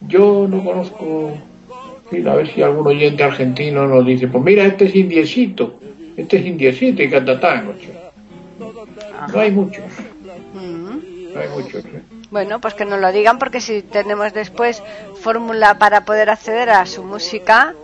Yo 0.00 0.46
no 0.46 0.62
conozco, 0.62 1.32
a 2.12 2.34
ver 2.34 2.48
si 2.48 2.60
algún 2.60 2.86
oyente 2.86 3.22
argentino 3.22 3.86
nos 3.86 4.04
dice, 4.04 4.28
pues 4.28 4.44
mira, 4.44 4.66
este 4.66 4.84
es 4.84 4.94
indiecito, 4.94 5.80
este 6.16 6.36
es 6.36 6.46
indiecito 6.46 7.02
y 7.02 7.08
canta 7.08 7.40
tango. 7.40 7.74
No 9.32 9.40
hay 9.40 9.50
muchos. 9.50 9.84
Mm. 10.54 11.34
No 11.34 11.40
hay 11.40 11.48
muchos. 11.48 11.84
¿eh? 11.84 12.02
Bueno, 12.30 12.60
pues 12.60 12.74
que 12.74 12.84
nos 12.84 13.00
lo 13.00 13.12
digan 13.12 13.38
porque 13.38 13.60
si 13.60 13.82
tenemos 13.82 14.32
después 14.32 14.82
fórmula 15.20 15.78
para 15.78 16.04
poder 16.04 16.30
acceder 16.30 16.70
a 16.70 16.86
su 16.86 17.02
música, 17.02 17.74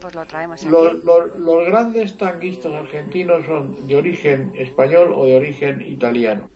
pues 0.00 0.14
lo 0.14 0.24
traemos 0.26 0.62
Los, 0.64 1.04
los, 1.04 1.66
grandes 1.66 2.16
tanguistas 2.16 2.72
argentinos 2.72 3.46
son 3.46 3.86
de 3.86 3.96
origen 3.96 4.52
español 4.56 5.12
o 5.14 5.26
de 5.26 5.36
origen 5.36 5.80
italiano. 5.80 6.50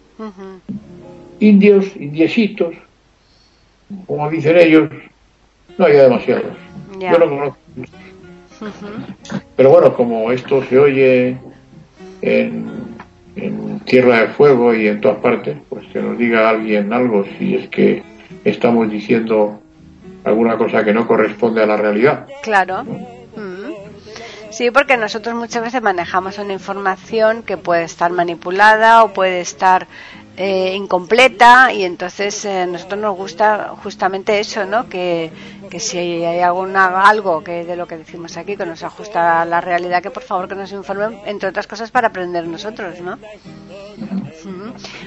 Indios, 1.40 1.94
indiesitos, 1.96 2.74
como 4.06 4.28
dicen 4.30 4.56
ellos, 4.56 4.90
no 5.78 5.86
hay 5.86 5.92
demasiados. 5.92 6.56
Yo 6.98 7.18
no 7.18 7.28
conozco. 7.28 7.58
Pero 9.56 9.70
bueno, 9.70 9.94
como 9.94 10.32
esto 10.32 10.64
se 10.64 10.78
oye 10.78 11.36
en, 12.22 12.95
en 13.36 13.80
Tierra 13.80 14.20
de 14.20 14.28
Fuego 14.28 14.74
y 14.74 14.88
en 14.88 15.00
todas 15.00 15.18
partes, 15.18 15.56
pues 15.68 15.86
que 15.92 16.00
nos 16.00 16.18
diga 16.18 16.48
alguien 16.48 16.92
algo 16.92 17.24
si 17.38 17.54
es 17.54 17.68
que 17.68 18.02
estamos 18.44 18.90
diciendo 18.90 19.60
alguna 20.24 20.56
cosa 20.56 20.84
que 20.84 20.92
no 20.92 21.06
corresponde 21.06 21.62
a 21.62 21.66
la 21.66 21.76
realidad. 21.76 22.26
Claro. 22.42 22.84
Sí, 24.56 24.70
porque 24.70 24.96
nosotros 24.96 25.34
muchas 25.34 25.62
veces 25.62 25.82
manejamos 25.82 26.38
una 26.38 26.54
información 26.54 27.42
que 27.42 27.58
puede 27.58 27.84
estar 27.84 28.10
manipulada 28.10 29.04
o 29.04 29.12
puede 29.12 29.42
estar 29.42 29.86
eh, 30.38 30.72
incompleta 30.74 31.74
y 31.74 31.84
entonces 31.84 32.42
eh, 32.46 32.66
nosotros 32.66 32.98
nos 32.98 33.14
gusta 33.18 33.74
justamente 33.82 34.40
eso, 34.40 34.64
¿no? 34.64 34.88
Que, 34.88 35.30
que 35.68 35.78
si 35.78 35.98
hay 35.98 36.40
alguna, 36.40 37.02
algo 37.06 37.44
que 37.44 37.64
de 37.66 37.76
lo 37.76 37.86
que 37.86 37.98
decimos 37.98 38.38
aquí 38.38 38.56
que 38.56 38.64
nos 38.64 38.82
ajusta 38.82 39.42
a 39.42 39.44
la 39.44 39.60
realidad, 39.60 40.02
que 40.02 40.10
por 40.10 40.22
favor 40.22 40.48
que 40.48 40.54
nos 40.54 40.72
informen, 40.72 41.20
entre 41.26 41.50
otras 41.50 41.66
cosas, 41.66 41.90
para 41.90 42.08
aprender 42.08 42.48
nosotros, 42.48 42.98
¿no? 43.02 43.18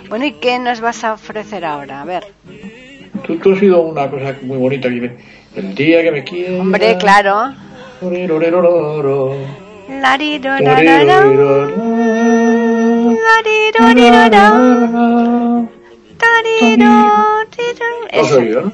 Bueno, 0.10 0.26
¿y 0.26 0.34
qué 0.34 0.60
nos 0.60 0.80
vas 0.80 1.04
a 1.04 1.14
ofrecer 1.14 1.66
ahora? 1.66 2.04
A 2.04 2.06
ver. 2.06 2.28
Tú, 3.26 3.36
tú 3.40 3.54
has 3.54 3.60
sido 3.60 3.82
una 3.82 4.08
cosa 4.08 4.36
muy 4.44 4.58
bonita. 4.60 4.90
El 4.90 5.74
día 5.74 6.04
que 6.04 6.12
me 6.12 6.24
quieras. 6.24 6.60
Hombre, 6.60 6.98
claro. 7.00 7.56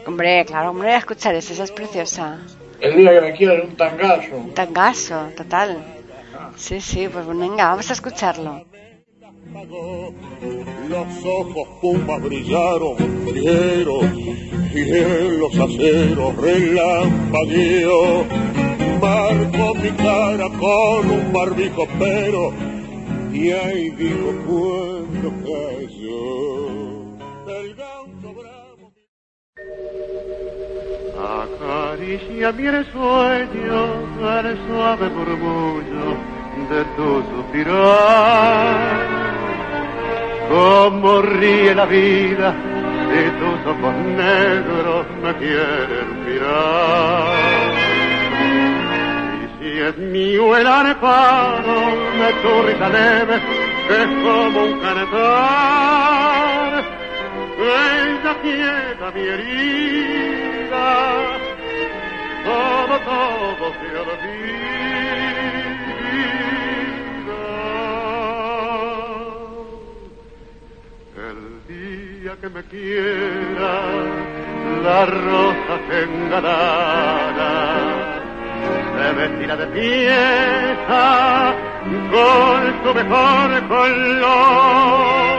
Hombre, 0.06 0.46
claro, 0.46 0.70
hombre, 0.70 0.96
escuchar 0.96 1.36
eso, 1.36 1.54
esa 1.54 1.64
es 1.64 1.72
preciosa. 1.72 2.40
El 2.80 2.98
día 2.98 3.14
que 3.14 3.22
me 3.22 3.34
quieras, 3.34 3.64
un 3.64 3.76
tangazo. 3.76 4.50
Tangazo, 4.54 5.30
total. 5.36 5.84
Sí, 6.56 6.82
sí, 6.82 7.08
pues 7.12 7.26
venga, 7.28 7.70
vamos 7.70 7.90
a 7.90 7.94
escucharlo 7.94 8.66
los 10.90 11.26
ojos 11.26 11.68
pumas 11.82 12.22
brillaron 12.22 12.98
fieros 13.34 14.06
y 14.74 14.82
en 14.82 15.40
los 15.40 15.58
aceros 15.58 16.36
relampagueó. 16.36 18.26
Marcó 19.06 19.76
mi 19.76 19.92
cara 19.92 20.48
con 20.60 21.12
un 21.12 21.32
barbijo 21.32 21.88
pero 22.00 22.52
y 23.32 23.52
ahí 23.52 23.90
dijo 23.92 24.30
cuando 24.48 25.30
cayó 25.46 26.24
el 27.60 27.76
gaucho 27.76 28.30
bravo. 28.40 28.86
Acaricia 31.44 32.52
mi 32.52 32.66
sueño 32.94 33.80
el 34.40 34.58
suave 34.68 35.10
murmullo 35.10 36.08
de 36.72 36.82
tu 36.96 37.08
suspirar 37.30 38.96
Cómo 40.50 41.22
ríe 41.22 41.76
la 41.76 41.86
vida 41.86 42.56
si 43.08 43.24
tus 43.40 43.60
ojos 43.72 43.96
negros 44.18 45.06
me 45.22 45.32
quieren 45.36 46.26
mirar. 46.26 47.95
Y 49.76 49.78
es 49.78 49.98
mío 49.98 50.56
el 50.56 50.66
arpado 50.66 51.76
de 52.22 52.34
tu 52.42 52.62
risa 52.66 52.88
leve, 52.88 53.36
es 53.90 54.08
como 54.24 54.64
un 54.64 54.80
cantar. 54.80 56.72
Ella 57.60 58.34
quieta 58.42 59.12
mi 59.14 59.22
herida, 59.28 60.86
todo, 62.46 63.00
todo 63.00 63.74
se 63.74 63.88
olvida. 63.98 64.56
que 72.42 72.50
me 72.50 72.64
quiera, 72.66 73.74
la 74.84 75.06
rosa 75.06 75.80
engalana 76.04 77.56
se 79.06 79.14
vestirá 79.14 79.56
de 79.56 79.68
pieza 79.68 81.54
con 82.12 82.60
su 82.84 82.90
mejor 82.96 83.68
color 83.68 85.36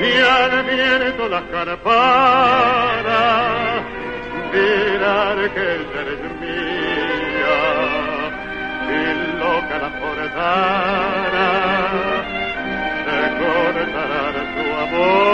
y 0.00 0.12
al 0.36 0.52
viento 0.64 1.28
las 1.28 1.44
carpanas 1.44 1.84
dirán 4.52 5.38
que 5.54 5.66
eres 6.00 6.22
mía 6.40 7.60
y 8.88 9.00
loca 9.38 9.76
la 9.84 9.90
portana 10.00 11.48
se 13.04 13.18
cortará 13.38 14.42
su 14.54 14.64
amor. 14.84 15.26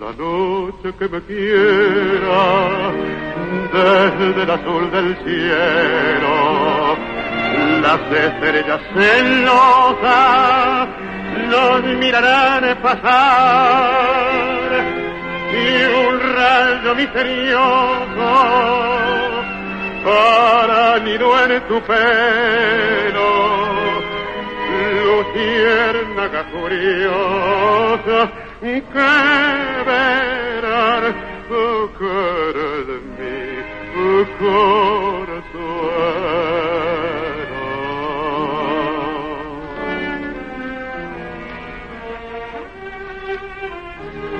La 0.00 0.10
que 0.94 1.08
me 1.08 1.20
quiera 1.22 2.92
desde 3.72 4.42
el 4.42 4.50
azul 4.50 4.90
del 4.92 5.16
cielo, 5.24 6.96
las 7.82 8.00
estrellas 8.12 8.80
celosas 8.94 10.88
nos 11.50 11.82
mirarán 11.82 12.78
pasar 12.82 14.70
y 15.52 15.84
un 16.06 16.20
rayo 16.36 16.94
misterioso 16.94 18.30
para 20.04 20.98
nido 21.00 21.44
en 21.46 21.60
tu 21.66 21.80
pelo, 21.82 23.30
luciérnaga 25.04 26.44
curiosa 26.52 28.45
que 28.60 29.84
verán 29.86 31.14
oh, 31.50 31.90
cara 31.98 32.76
de 33.18 33.34
oh, 33.96 34.24
corazón. 34.38 35.46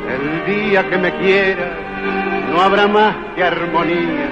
El 0.09 0.25
día 0.47 0.89
que 0.89 0.97
me 0.97 1.11
quiera 1.19 1.77
no 2.51 2.63
habrá 2.63 2.87
más 2.89 3.15
que 3.35 3.45
armonía, 3.45 4.29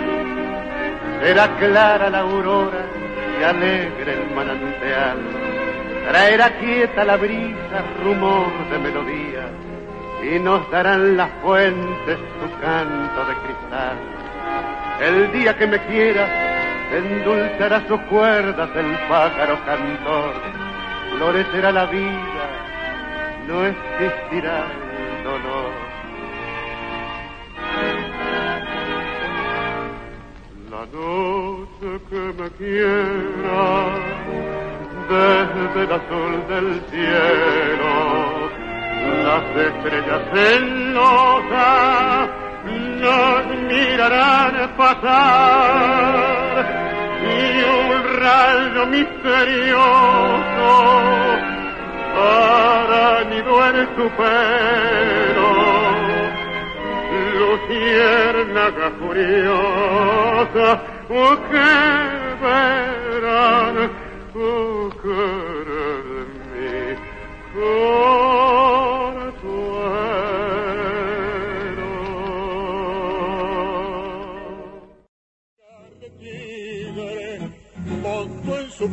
será 1.21 1.57
clara 1.57 2.09
la 2.09 2.21
aurora 2.21 2.87
y 3.39 3.43
alegre 3.45 4.13
el 4.15 4.35
manantial, 4.35 5.19
traerá 6.09 6.59
quieta 6.59 7.05
la 7.05 7.17
brisa, 7.17 7.85
rumor 8.03 8.51
de 8.71 8.79
melodía 8.79 9.51
y 10.25 10.39
nos 10.39 10.69
darán 10.71 11.17
las 11.17 11.31
fuentes 11.43 12.19
su 12.41 12.61
canto 12.61 13.25
de 13.27 13.35
cristal. 13.45 13.99
El 15.01 15.33
día 15.33 15.57
que 15.57 15.67
me 15.67 15.79
quiera, 15.87 16.27
endulzará 16.93 17.87
sus 17.87 18.01
cuerdas 18.03 18.71
el 18.75 18.97
pájaro 19.09 19.59
cantor, 19.67 20.35
florecerá 21.17 21.73
la 21.73 21.87
vida, 21.87 22.45
no 23.49 23.67
existirá 23.67 24.65
el 24.97 25.25
dolor. 25.25 25.73
La 30.71 30.87
noche 30.87 32.05
que 32.09 32.43
me 32.43 32.51
quiera, 32.51 33.89
desde 35.09 35.83
el 35.83 35.93
azul 35.93 36.49
del 36.49 36.81
cielo, 36.91 38.44
las 39.23 39.45
estrellas 39.57 40.23
celosas 40.33 42.29
nos 43.01 43.47
mirarán 43.69 44.55
pasar. 44.77 46.55
Y 47.23 47.63
un 47.63 48.03
rayo 48.21 48.83
misterioso 48.87 50.35
nido 53.31 53.55
en 53.67 53.79
tu 53.97 54.07
pelo. 54.17 55.51
Luciérnaga 57.39 58.87
furiosa 58.99 60.69
oh, 61.09 61.37
que 61.51 61.73
verán 62.43 63.77
oh, 64.35 64.91
querer 65.03 66.07
mí 67.55 67.55
montó 67.55 68.34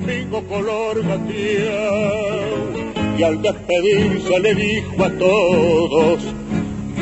pingo 0.06 0.44
color 0.48 1.02
y 3.18 3.24
al 3.24 3.42
despedirse 3.42 4.40
le 4.40 4.56
dijo 4.56 5.04
a 5.04 5.10
todos 5.12 6.20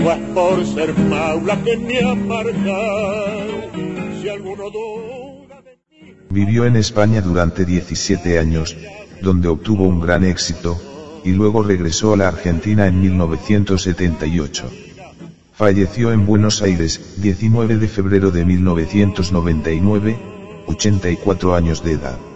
pues 0.03 0.17
por 0.33 0.65
ser 0.65 0.97
maula 0.97 1.61
que 1.63 1.77
me 1.77 1.93
de 1.95 2.53
mí 2.53 2.69
Vivió 6.29 6.65
en 6.65 6.75
España 6.75 7.21
durante 7.21 7.65
17 7.65 8.39
años, 8.39 8.77
donde 9.21 9.47
obtuvo 9.47 9.85
un 9.85 9.99
gran 9.99 10.23
éxito, 10.23 10.79
y 11.23 11.31
luego 11.31 11.63
regresó 11.63 12.13
a 12.13 12.17
la 12.17 12.27
Argentina 12.27 12.87
en 12.87 13.01
1978. 13.01 14.69
Falleció 15.53 16.13
en 16.13 16.25
Buenos 16.25 16.61
Aires, 16.61 17.15
19 17.17 17.77
de 17.77 17.87
febrero 17.87 18.31
de 18.31 18.45
1999, 18.45 20.17
84 20.67 21.55
años 21.55 21.83
de 21.83 21.91
edad. 21.93 22.28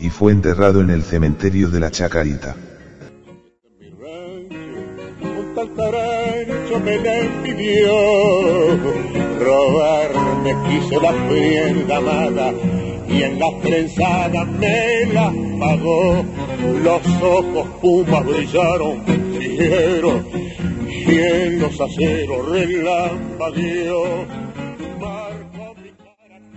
Y 0.00 0.10
fue 0.10 0.32
enterrado 0.32 0.80
en 0.80 0.90
el 0.90 1.02
cementerio 1.02 1.68
de 1.70 1.80
la 1.80 1.90
Chacarita. 1.90 2.56
me 6.84 6.98
la 6.98 7.24
impidió 7.24 7.92
robarme 9.40 10.54
quiso 10.68 11.00
la 11.00 11.12
fiel 11.12 11.90
amada 11.90 12.52
y 13.08 13.22
en 13.22 13.38
la 13.38 13.60
trenzada 13.62 14.44
me 14.44 15.06
la 15.12 15.32
pagó 15.58 16.24
los 16.84 17.22
ojos 17.22 17.68
pumas 17.80 18.24
brillaron 18.24 19.02
fiero 19.38 20.22
y 20.86 21.18
en 21.18 21.60
los 21.60 21.80
aceros 21.80 22.48
relampagueó 22.50 24.04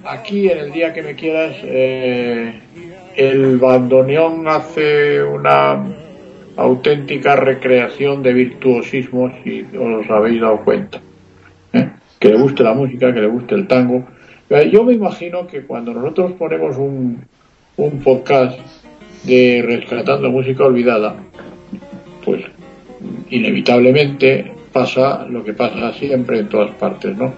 Aquí 0.04 0.50
en 0.50 0.58
el 0.58 0.72
día 0.72 0.94
que 0.94 1.04
me 1.04 1.16
quieras, 1.16 1.56
eh, 1.64 2.60
el 3.16 3.58
bandoneón 3.58 4.48
hace 4.48 5.22
una 5.22 5.84
auténtica 6.58 7.36
recreación 7.36 8.24
de 8.24 8.34
virtuosismos, 8.34 9.32
si 9.44 9.66
os 9.78 10.10
habéis 10.10 10.42
dado 10.42 10.64
cuenta. 10.64 11.00
¿eh? 11.74 11.90
Que 12.20 12.30
le 12.30 12.38
guste 12.38 12.64
la 12.64 12.74
música, 12.74 13.14
que 13.14 13.22
le 13.22 13.28
guste 13.28 13.56
el 13.56 13.68
tango. 13.68 14.04
Eh, 14.50 14.70
Yo 14.72 14.84
me 14.84 14.94
imagino 14.94 15.46
que 15.46 15.62
cuando 15.62 15.94
nosotros 15.94 16.34
ponemos 16.34 16.78
un, 16.78 17.24
un 17.78 18.00
podcast 18.00 18.60
de 19.24 19.64
Rescatando 19.66 20.32
Música 20.32 20.66
Olvidada, 20.66 21.16
pues 22.26 22.44
inevitablemente 23.30 24.52
pasa 24.74 25.26
lo 25.30 25.44
que 25.44 25.54
pasa 25.54 25.94
siempre 25.94 26.40
en 26.40 26.50
todas 26.50 26.72
partes, 26.72 27.16
¿no? 27.16 27.34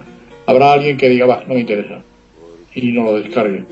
Habrá 0.46 0.74
alguien 0.74 0.98
que 0.98 1.10
diga, 1.10 1.26
va, 1.26 1.44
no 1.48 1.54
me 1.54 1.62
interesa, 1.62 2.02
y 2.76 2.92
no 2.92 3.04
lo 3.04 3.20
descargue. 3.20 3.66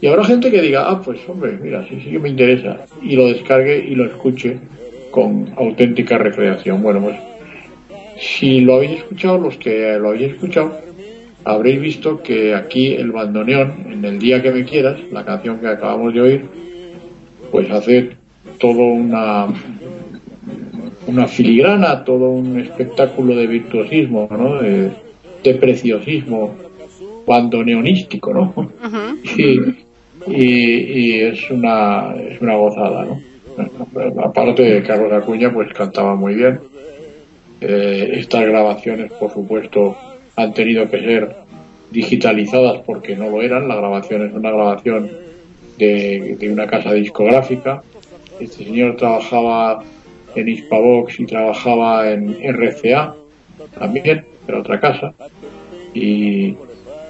Y 0.00 0.06
habrá 0.06 0.24
gente 0.24 0.50
que 0.50 0.60
diga, 0.60 0.88
ah, 0.88 1.00
pues 1.02 1.20
hombre, 1.28 1.58
mira, 1.60 1.86
sí, 1.88 2.00
sí 2.02 2.10
que 2.10 2.18
me 2.18 2.28
interesa, 2.28 2.84
y 3.02 3.16
lo 3.16 3.26
descargue 3.28 3.78
y 3.78 3.94
lo 3.94 4.04
escuche 4.04 4.58
con 5.10 5.52
auténtica 5.56 6.18
recreación. 6.18 6.82
Bueno, 6.82 7.00
pues 7.02 7.16
si 8.18 8.60
lo 8.60 8.76
habéis 8.76 8.98
escuchado, 8.98 9.38
los 9.38 9.56
que 9.56 9.98
lo 9.98 10.08
habéis 10.10 10.32
escuchado, 10.32 10.78
habréis 11.44 11.80
visto 11.80 12.22
que 12.22 12.54
aquí 12.54 12.92
el 12.92 13.12
bandoneón, 13.12 13.86
en 13.90 14.04
el 14.04 14.18
día 14.18 14.42
que 14.42 14.50
me 14.52 14.64
quieras, 14.64 14.98
la 15.10 15.24
canción 15.24 15.58
que 15.60 15.68
acabamos 15.68 16.12
de 16.12 16.20
oír, 16.20 16.44
pues 17.50 17.70
hace 17.70 18.10
todo 18.58 18.84
una 18.84 19.48
una 21.06 21.28
filigrana, 21.28 22.04
todo 22.04 22.30
un 22.30 22.58
espectáculo 22.58 23.36
de 23.36 23.46
virtuosismo, 23.46 24.28
¿no? 24.30 24.60
De, 24.60 24.90
de 25.44 25.54
preciosismo 25.54 26.65
bandoneonístico, 27.26 28.32
¿no? 28.32 28.54
y, 29.36 29.60
y- 30.26 30.92
y 30.98 31.20
es 31.20 31.50
una 31.50 32.14
es 32.16 32.40
una 32.40 32.56
gozada, 32.56 33.04
¿no? 33.04 33.20
Aparte 34.24 34.62
de 34.62 34.82
Carlos 34.82 35.12
Acuña, 35.12 35.52
pues 35.52 35.72
cantaba 35.72 36.14
muy 36.14 36.34
bien. 36.34 36.60
Eh, 37.60 38.10
estas 38.14 38.46
grabaciones, 38.46 39.10
por 39.12 39.32
supuesto, 39.32 39.96
han 40.36 40.52
tenido 40.52 40.90
que 40.90 41.00
ser 41.00 41.36
digitalizadas 41.90 42.82
porque 42.84 43.16
no 43.16 43.30
lo 43.30 43.40
eran. 43.40 43.66
La 43.68 43.76
grabación 43.76 44.26
es 44.26 44.34
una 44.34 44.50
grabación 44.50 45.10
de, 45.78 46.36
de 46.38 46.52
una 46.52 46.66
casa 46.66 46.92
discográfica. 46.92 47.82
Este 48.38 48.64
señor 48.64 48.96
trabajaba 48.96 49.82
en 50.34 50.48
Hispavox 50.48 51.18
y 51.20 51.24
trabajaba 51.26 52.10
en 52.10 52.36
RCA 52.42 53.14
también, 53.78 54.26
era 54.46 54.58
otra 54.60 54.78
casa. 54.78 55.14
Y 55.94 56.54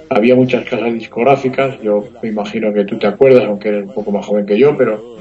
había 0.09 0.35
muchas 0.35 0.63
casas 0.65 0.93
discográficas. 0.93 1.79
Yo 1.81 2.07
me 2.21 2.29
imagino 2.29 2.73
que 2.73 2.85
tú 2.85 2.97
te 2.97 3.07
acuerdas, 3.07 3.43
aunque 3.45 3.69
eres 3.69 3.83
un 3.85 3.93
poco 3.93 4.11
más 4.11 4.25
joven 4.25 4.45
que 4.45 4.57
yo, 4.57 4.75
pero 4.77 5.15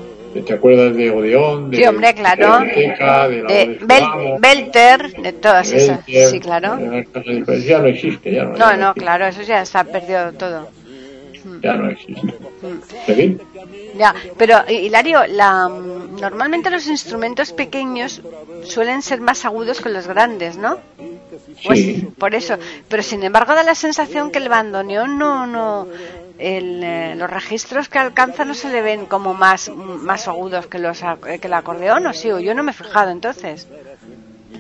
te 0.47 0.53
acuerdas 0.53 0.95
de 0.95 1.11
Odeón, 1.11 1.70
de, 1.70 1.78
Sí, 1.78 1.84
hombre, 1.87 2.14
claro. 2.14 2.61
de 2.61 2.66
Teca, 2.68 3.28
de 3.28 3.43
la 3.43 3.49
De 3.49 3.78
Bel- 3.80 4.39
Belter, 4.39 5.12
de 5.22 5.32
todas 5.32 5.70
de 5.70 5.76
esas. 5.78 6.05
Belter, 6.07 6.26
Sí, 6.28 6.41
claro. 6.41 6.76
de. 6.76 7.62
Ya 7.64 7.78
no 7.78 7.87
existe, 7.87 8.32
ya 8.32 8.45
no, 8.45 8.57
ya 8.57 8.59
No, 8.59 8.76
no, 8.76 8.89
existe, 8.91 9.01
claro, 9.01 9.26
eso 9.26 9.43
ya 9.43 9.62
está 9.62 9.84
perdido 9.84 10.32
todo. 10.32 10.68
Ya 11.62 11.74
no 11.74 11.89
existe. 11.91 12.34
Fin, 13.07 13.41
Ya, 13.97 14.14
pero 14.37 14.59
Hilario, 14.68 15.20
la, 15.28 15.68
normalmente 16.20 16.68
los 16.70 16.87
instrumentos 16.87 17.53
pequeños 17.53 18.20
suelen 18.64 19.01
ser 19.01 19.20
más 19.20 19.45
agudos 19.47 19.80
que 19.80 19.89
los 19.89 20.07
grandes, 20.07 20.59
¿no? 20.59 20.80
Pues, 21.64 21.78
Sí. 21.78 22.09
por 22.18 22.34
eso. 22.34 22.57
Pero 22.89 23.03
sin 23.03 23.22
embargo 23.22 23.55
da 23.55 23.62
la 23.62 23.74
sensación 23.74 24.30
que 24.30 24.39
el 24.39 24.49
bandoneón 24.49 25.18
no, 25.18 25.47
no, 25.47 25.87
el, 26.39 26.82
eh, 26.82 27.14
los 27.16 27.30
registros 27.30 27.89
que 27.89 27.99
alcanza 27.99 28.45
no 28.45 28.55
se 28.55 28.70
le 28.70 28.82
ven 28.82 29.07
como 29.07 29.34
más, 29.34 29.70
más 29.70 30.28
agudos 30.28 30.66
que 30.66 30.78
los 30.78 31.01
que 31.41 31.47
el 31.47 31.53
acordeón, 31.53 32.07
o 32.07 32.12
sí, 32.12 32.30
o 32.30 32.41
yo 32.41 32.55
no 32.55 32.62
me 32.62 32.70
he 32.72 32.74
fijado 32.74 33.11
entonces. 33.11 33.68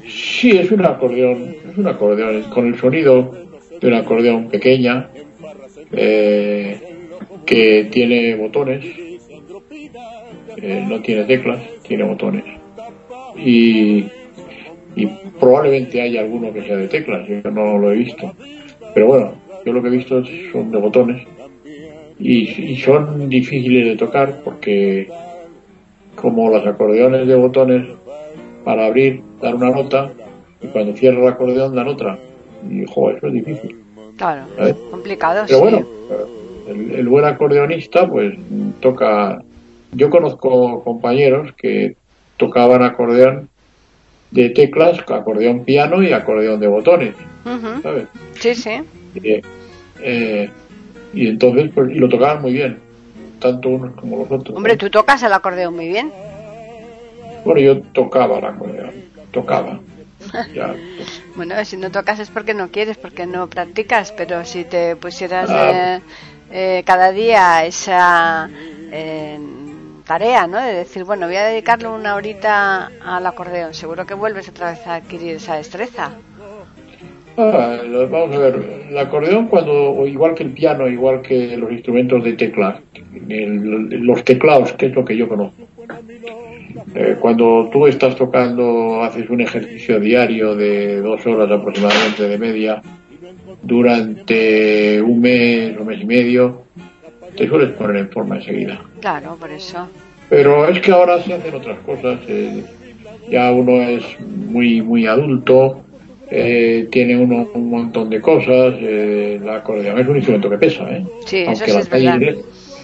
Sí, 0.08 0.50
es 0.56 0.70
un 0.70 0.84
acordeón, 0.84 1.56
es 1.70 1.76
un 1.76 1.88
acordeón, 1.88 2.36
es 2.36 2.46
con 2.46 2.66
el 2.66 2.78
sonido 2.78 3.34
de 3.80 3.88
un 3.88 3.94
acordeón 3.94 4.48
pequeña, 4.48 5.10
eh, 5.92 6.80
que 7.44 7.88
tiene 7.90 8.34
botones, 8.36 8.84
eh, 10.56 10.84
no 10.88 11.00
tiene 11.02 11.24
teclas, 11.24 11.60
tiene 11.82 12.04
botones. 12.04 12.44
Y, 13.36 14.06
y 14.96 15.06
probablemente 15.38 16.00
haya 16.00 16.22
alguno 16.22 16.52
que 16.52 16.62
sea 16.62 16.76
de 16.76 16.88
teclas, 16.88 17.28
yo 17.28 17.50
no 17.50 17.78
lo 17.78 17.92
he 17.92 17.96
visto. 17.96 18.32
Pero 18.94 19.06
bueno, 19.06 19.34
yo 19.64 19.72
lo 19.74 19.82
que 19.82 19.88
he 19.88 19.92
visto 19.92 20.22
son 20.50 20.70
de 20.70 20.78
botones. 20.78 21.26
Y, 22.18 22.72
y 22.72 22.76
son 22.78 23.28
difíciles 23.28 23.88
de 23.88 23.96
tocar 23.96 24.40
porque 24.42 25.06
como 26.14 26.48
los 26.48 26.66
acordeones 26.66 27.28
de 27.28 27.34
botones 27.34 27.86
para 28.64 28.86
abrir, 28.86 29.22
dar 29.42 29.54
una 29.54 29.70
nota 29.70 30.10
y 30.62 30.66
cuando 30.68 30.96
cierra 30.96 31.20
el 31.20 31.28
acordeón 31.28 31.74
dan 31.74 31.88
otra. 31.88 32.18
Y 32.70 32.86
joder, 32.86 33.18
eso 33.18 33.26
es 33.26 33.32
difícil. 33.34 33.76
Claro, 34.16 34.46
ver. 34.58 34.74
complicado, 34.90 35.44
Pero 35.46 35.58
sí. 35.58 35.62
bueno, 35.62 35.86
el, 36.68 36.90
el 36.92 37.08
buen 37.08 37.26
acordeonista 37.26 38.08
pues 38.08 38.34
toca... 38.80 39.42
Yo 39.92 40.08
conozco 40.08 40.82
compañeros 40.82 41.52
que 41.56 41.96
tocaban 42.38 42.82
acordeón 42.82 43.50
de 44.36 44.50
teclas, 44.50 44.98
acordeón 45.08 45.64
piano 45.64 46.02
y 46.02 46.12
acordeón 46.12 46.60
de 46.60 46.66
botones. 46.68 47.14
¿sabes? 47.82 48.06
Sí, 48.38 48.54
sí. 48.54 48.70
Eh, 49.22 49.40
eh, 50.00 50.50
y 51.14 51.28
entonces, 51.28 51.70
pues, 51.74 51.90
y 51.90 51.98
lo 51.98 52.08
tocaban 52.08 52.42
muy 52.42 52.52
bien, 52.52 52.78
tanto 53.40 53.70
unos 53.70 53.94
como 53.96 54.18
los 54.18 54.30
otros. 54.30 54.54
Hombre, 54.56 54.76
tú 54.76 54.90
tocas 54.90 55.22
el 55.22 55.32
acordeón 55.32 55.74
muy 55.74 55.88
bien. 55.88 56.12
Bueno, 57.44 57.60
yo 57.60 57.80
tocaba 57.92 58.38
el 58.38 58.44
acordeón, 58.44 58.92
tocaba. 59.32 59.80
Ya, 60.54 60.74
Bueno, 61.36 61.64
si 61.64 61.76
no 61.76 61.90
tocas 61.90 62.18
es 62.18 62.30
porque 62.30 62.52
no 62.52 62.68
quieres, 62.68 62.96
porque 62.98 63.26
no 63.26 63.46
practicas, 63.48 64.12
pero 64.12 64.44
si 64.44 64.64
te 64.64 64.96
pusieras 64.96 65.48
Ah. 65.48 65.70
eh, 65.72 66.00
eh, 66.50 66.82
cada 66.84 67.12
día 67.12 67.64
esa 67.64 68.50
eh, 68.92 69.38
tarea, 70.06 70.46
¿no? 70.46 70.60
De 70.60 70.72
decir, 70.72 71.04
bueno, 71.04 71.26
voy 71.26 71.36
a 71.36 71.44
dedicarle 71.44 71.88
una 71.88 72.14
horita 72.14 72.90
al 73.04 73.26
acordeón, 73.26 73.74
seguro 73.74 74.06
que 74.06 74.14
vuelves 74.14 74.48
otra 74.48 74.70
vez 74.70 74.86
a 74.86 74.96
adquirir 74.96 75.36
esa 75.36 75.56
destreza. 75.56 76.12
Ah, 77.38 77.76
vamos 78.10 78.34
a 78.34 78.38
ver, 78.38 78.86
el 78.88 78.96
acordeón 78.96 79.48
cuando, 79.48 80.06
igual 80.06 80.34
que 80.34 80.44
el 80.44 80.52
piano, 80.52 80.88
igual 80.88 81.20
que 81.20 81.54
los 81.56 81.70
instrumentos 81.70 82.24
de 82.24 82.32
tecla, 82.32 82.80
los 83.28 84.24
teclados, 84.24 84.72
que 84.72 84.86
es 84.86 84.94
lo 84.94 85.04
que 85.04 85.16
yo 85.16 85.28
conozco. 85.28 85.66
Eh, 86.94 87.16
cuando 87.20 87.68
tú 87.70 87.86
estás 87.86 88.16
tocando, 88.16 89.02
haces 89.02 89.28
un 89.28 89.42
ejercicio 89.42 90.00
diario 90.00 90.54
de 90.54 91.00
dos 91.02 91.26
horas 91.26 91.50
aproximadamente 91.50 92.26
de 92.26 92.38
media, 92.38 92.82
durante 93.62 95.02
un 95.02 95.20
mes 95.20 95.76
o 95.78 95.84
mes 95.84 96.00
y 96.00 96.06
medio, 96.06 96.62
te 97.36 97.46
sueles 97.48 97.70
poner 97.72 97.96
en 97.96 98.10
forma 98.10 98.36
enseguida. 98.36 98.80
Claro, 99.00 99.36
por 99.38 99.50
eso. 99.50 99.88
Pero 100.28 100.66
es 100.68 100.80
que 100.80 100.90
ahora 100.90 101.22
se 101.22 101.34
hacen 101.34 101.54
otras 101.54 101.78
cosas. 101.80 102.18
eh, 102.28 102.64
ya 103.30 103.50
uno 103.52 103.80
es 103.82 104.04
muy 104.20 104.82
muy 104.82 105.06
adulto, 105.06 105.82
eh, 106.30 106.88
tiene 106.90 107.16
uno 107.16 107.48
un 107.54 107.70
montón 107.70 108.08
de 108.10 108.20
cosas. 108.20 108.74
eh, 108.80 109.40
la 109.44 109.56
acordeón 109.56 109.98
es 109.98 110.06
un 110.08 110.16
instrumento 110.16 110.48
que 110.50 110.58
pesa, 110.58 110.84
¿eh? 110.90 111.04
Sí, 111.24 111.38
eso 111.38 111.50
Aunque 111.50 111.66
sí 111.66 111.72
las 111.72 111.82
es 111.84 111.90
verdad. 111.90 112.18
hay- 112.20 112.40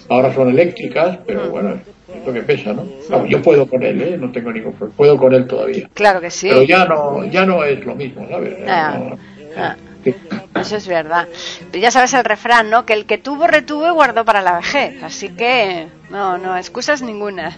ahora 0.09 0.33
son 0.33 0.49
eléctricas, 0.49 1.19
pero 1.25 1.45
Mm. 1.45 1.51
bueno, 1.51 1.69
es 2.13 2.25
lo 2.25 2.33
que 2.33 2.41
pesa, 2.41 2.73
¿no? 2.73 2.85
Claro, 3.07 3.25
yo 3.25 3.41
puedo 3.41 3.65
con 3.67 3.83
él, 3.83 4.01
¿eh? 4.01 4.17
No 4.17 4.31
tengo 4.31 4.51
ningún 4.51 4.73
problema. 4.73 4.95
Puedo 4.97 5.17
con 5.17 5.33
él 5.33 5.47
todavía. 5.47 5.89
Claro 5.93 6.19
que 6.21 6.29
sí. 6.29 6.47
Pero 6.49 6.63
ya 6.63 6.85
no 6.85 7.23
ya 7.25 7.45
no 7.45 7.63
es 7.63 7.85
lo 7.85 7.95
mismo, 7.95 8.27
¿sabes? 8.29 8.53
Ah, 8.67 8.99
No- 8.99 9.17
ah. 9.57 9.75
Eso 10.59 10.77
es 10.77 10.87
verdad. 10.87 11.27
Ya 11.73 11.91
sabes 11.91 12.13
el 12.13 12.23
refrán, 12.23 12.69
¿no? 12.69 12.85
Que 12.85 12.93
el 12.93 13.05
que 13.05 13.17
tuvo, 13.17 13.47
retuvo 13.47 13.87
y 13.87 13.91
guardó 13.91 14.23
para 14.25 14.41
la 14.41 14.57
vejez. 14.57 15.01
Así 15.03 15.29
que, 15.29 15.87
no, 16.09 16.37
no, 16.37 16.55
excusas 16.57 17.01
ninguna. 17.01 17.57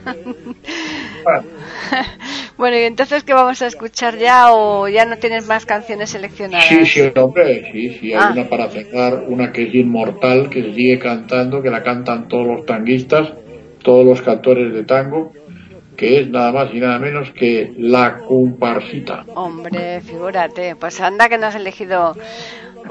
Bueno, 1.24 1.44
bueno, 2.58 2.78
y 2.78 2.82
entonces, 2.84 3.24
¿qué 3.24 3.34
vamos 3.34 3.62
a 3.62 3.68
escuchar 3.68 4.18
ya 4.18 4.54
o 4.54 4.88
ya 4.88 5.06
no 5.06 5.18
tienes 5.18 5.46
más 5.48 5.66
canciones 5.66 6.10
seleccionadas? 6.12 6.66
Sí, 6.68 6.86
sí, 6.86 7.02
hombre, 7.16 7.70
sí, 7.72 7.90
sí, 8.00 8.14
hay 8.14 8.20
Ah. 8.20 8.30
una 8.34 8.48
para 8.48 8.70
cerrar, 8.70 9.24
una 9.28 9.52
que 9.52 9.64
es 9.68 9.76
inmortal, 9.76 10.50
que 10.50 10.62
se 10.64 10.74
sigue 10.74 11.00
cantando, 11.00 11.62
que 11.62 11.70
la 11.70 11.84
cantan 11.84 12.28
todos 12.28 12.48
los 12.48 12.66
tanguistas, 12.66 13.30
todos 13.84 14.06
los 14.06 14.22
cantores 14.22 14.74
de 14.74 14.84
tango, 14.84 15.32
que 15.96 16.22
es 16.22 16.30
nada 16.30 16.52
más 16.52 16.74
y 16.74 16.80
nada 16.80 17.00
menos 17.00 17.32
que 17.32 17.74
La 17.78 18.20
Comparsita. 18.20 19.26
Hombre, 19.36 20.02
figúrate. 20.02 20.76
Pues 20.76 21.00
anda 21.02 21.30
que 21.30 21.38
nos 21.38 21.50
has 21.50 21.56
elegido, 21.56 22.16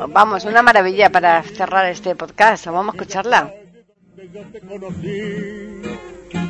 vamos, 0.09 0.45
una 0.45 0.63
maravilla 0.63 1.11
para 1.11 1.43
cerrar 1.43 1.87
este 1.87 2.15
podcast. 2.15 2.67
Vamos 2.67 2.95
a 2.95 2.97
escucharla. 2.97 3.53
ya 4.33 4.43
te 4.53 4.61
conocí 4.61 5.83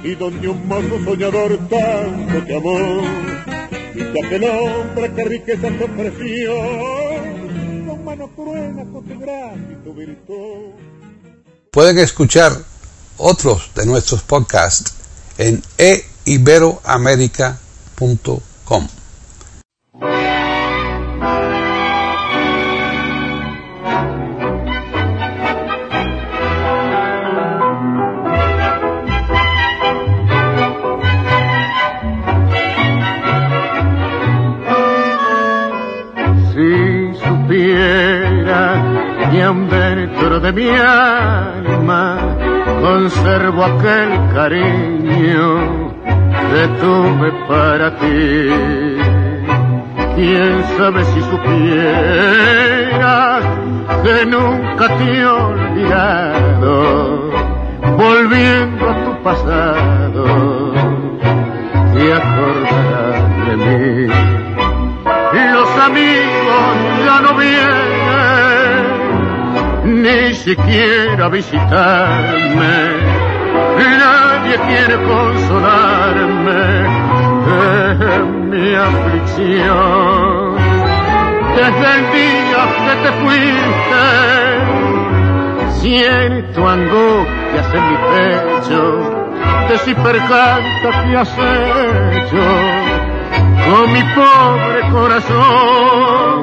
y 0.03 0.15
donde 0.15 0.49
un 0.49 0.69
mozo 0.69 1.03
soñador 1.05 1.59
tanto 1.69 2.45
te 2.47 2.57
amó 2.57 3.03
y 3.95 3.99
que 3.99 4.27
aquel 4.27 4.45
hombre 4.45 5.13
que 5.15 5.25
riqueza 5.25 5.69
te 5.69 5.85
ofreció 5.85 6.55
con 7.87 8.05
mano 8.05 8.29
cruel 8.35 8.75
con 8.93 9.05
tu 9.05 9.19
gracia 9.19 9.69
y 9.71 9.85
tu 9.85 9.95
virtud 9.95 10.73
Pueden 11.71 11.99
escuchar 11.99 12.53
otros 13.17 13.71
de 13.75 13.87
nuestros 13.87 14.23
podcasts 14.23 14.95
en 15.39 15.63
eiberoamerica.com. 16.27 18.89
Si 36.53 37.15
supiera 37.25 39.05
aún 39.43 39.69
dentro 39.69 40.39
de 40.41 40.53
mi 40.53 40.69
alma 40.69 42.37
conservo 42.81 43.65
aquel 43.65 44.11
cariño 44.33 45.84
que 46.51 46.63
tuve 46.81 47.29
para 47.49 47.87
ti. 47.99 48.49
Quién 50.15 50.53
sabe 50.77 51.01
si 51.05 51.21
supieras 51.23 53.43
que 54.03 54.17
nunca 54.27 54.85
te 54.97 55.05
he 55.19 55.27
olvidado, 55.27 56.73
volviendo 57.97 58.91
a 58.91 58.95
tu 59.05 59.13
pasado, 59.23 60.25
te 61.95 62.13
acordarás 62.13 63.19
de 63.47 63.55
mí 63.57 64.09
los 65.55 65.71
amigos 65.79 66.75
ya 67.05 67.21
no 67.21 67.37
vienen, 67.37 68.83
ni 70.03 70.35
siquiera 70.35 71.29
visitarme, 71.29 73.14
quiere 74.67 74.97
consolarme 75.03 76.63
en 78.17 78.51
mi 78.51 78.75
aflicción. 78.75 80.55
Desde 81.57 81.87
el 81.97 82.03
día 82.13 82.63
que 82.85 82.95
te 83.03 83.11
fuiste, 83.23 84.05
siento 85.81 86.59
angustias 86.69 87.69
en 87.75 87.83
mi 87.91 87.97
pecho, 88.13 88.83
de 89.69 89.77
si 89.79 89.93
percanta 89.95 90.89
que 91.05 91.17
has 91.17 91.33
hecho 91.39 92.47
con 93.67 93.85
mi 93.93 94.03
pobre 94.15 94.81
corazón 94.91 96.35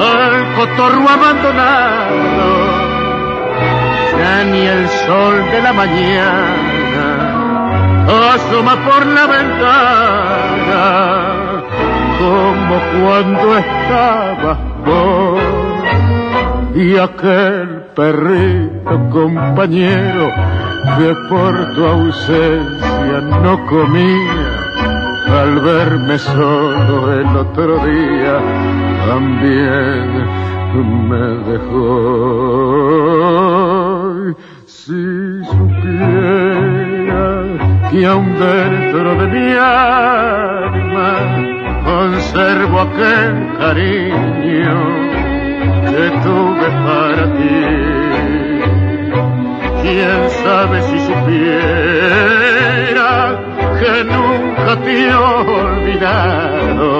al 0.00 0.34
cotorro 0.56 1.08
abandonado 1.08 2.48
ya 4.18 4.44
ni 4.44 4.60
el 4.66 4.88
sol 5.06 5.50
de 5.50 5.62
la 5.62 5.72
mañana 5.72 6.59
asoma 8.14 8.76
por 8.86 9.06
la 9.06 9.26
ventana 9.26 10.84
como 12.18 12.76
cuando 13.00 13.58
estabas 13.58 14.58
vos 14.84 15.40
y 16.74 16.96
aquel 16.96 17.82
perrito 17.94 19.10
compañero 19.10 20.32
que 20.98 21.14
por 21.28 21.74
tu 21.74 21.84
ausencia 21.84 23.20
no 23.42 23.66
comía 23.66 24.60
al 25.28 25.60
verme 25.60 26.18
solo 26.18 27.12
el 27.12 27.36
otro 27.36 27.78
día 27.84 28.40
también 29.06 30.50
me 30.78 31.26
dejó. 31.50 31.90
Si 34.66 35.44
supiera 35.44 36.79
que 37.90 38.06
aún 38.06 38.38
dentro 38.38 39.14
de 39.16 39.26
mi 39.28 39.52
alma 39.52 41.18
conservo 41.84 42.80
aquel 42.80 43.48
cariño 43.58 44.78
que 45.90 46.10
tuve 46.24 46.68
para 46.86 47.24
ti. 47.36 47.60
Quién 49.82 50.20
sabe 50.44 50.76
si 50.82 50.98
supiera 51.00 53.10
que 53.80 53.94
nunca 54.04 54.76
te 54.84 54.92
he 55.06 55.14
olvidado, 55.14 56.90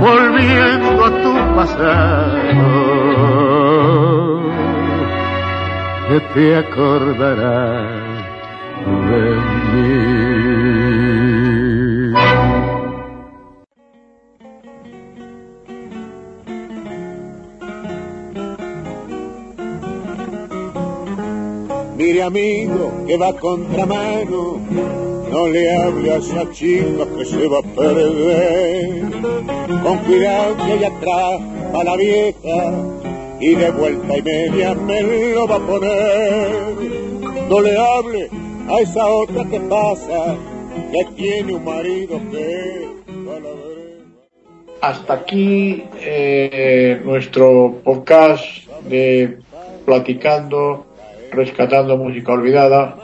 volviendo 0.00 1.04
a 1.04 1.10
tu 1.22 1.32
pasado, 1.54 2.42
que 6.08 6.18
te 6.34 6.46
acordarás. 6.56 8.01
Mire 21.96 22.22
amigo 22.24 22.92
que 23.06 23.16
va 23.16 23.32
contramano, 23.34 24.58
no 25.30 25.46
le 25.48 25.74
hable 25.76 26.10
a 26.10 26.16
esa 26.16 26.50
chica 26.50 27.06
que 27.16 27.24
se 27.24 27.46
va 27.46 27.58
a 27.58 27.62
perder. 27.62 29.02
Con 29.82 29.98
cuidado 29.98 30.56
que 30.56 30.72
allá 30.72 30.88
atrás 30.88 31.40
a 31.74 31.84
la 31.84 31.96
vieja 31.96 32.72
y 33.40 33.54
de 33.54 33.70
vuelta 33.70 34.18
y 34.18 34.22
media 34.22 34.74
me 34.74 35.02
lo 35.02 35.46
va 35.46 35.56
a 35.56 35.60
poner. 35.60 37.48
No 37.48 37.60
le 37.60 37.76
hable 37.76 38.41
a 38.72 38.80
esa 38.80 39.06
otra 39.06 39.44
que 39.44 39.60
pasa, 39.60 40.34
que 40.90 41.04
tiene 41.14 41.54
un 41.54 41.64
marido 41.64 42.18
que 42.30 42.88
va 43.28 43.36
a 43.36 43.40
la 43.40 43.50
vereda. 43.50 44.04
Hasta 44.80 45.12
aquí 45.12 45.84
eh, 46.00 47.00
nuestro 47.04 47.80
podcast 47.84 48.44
de 48.88 49.38
Platicando, 49.84 50.86
Rescatando 51.32 51.98
Música 51.98 52.32
Olvidada. 52.32 52.96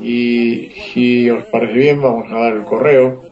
Y 0.00 0.72
si 0.92 1.30
os 1.30 1.44
parece 1.44 1.74
bien, 1.74 2.02
vamos 2.02 2.26
a 2.32 2.34
dar 2.34 2.52
el 2.52 2.64
correo 2.64 3.22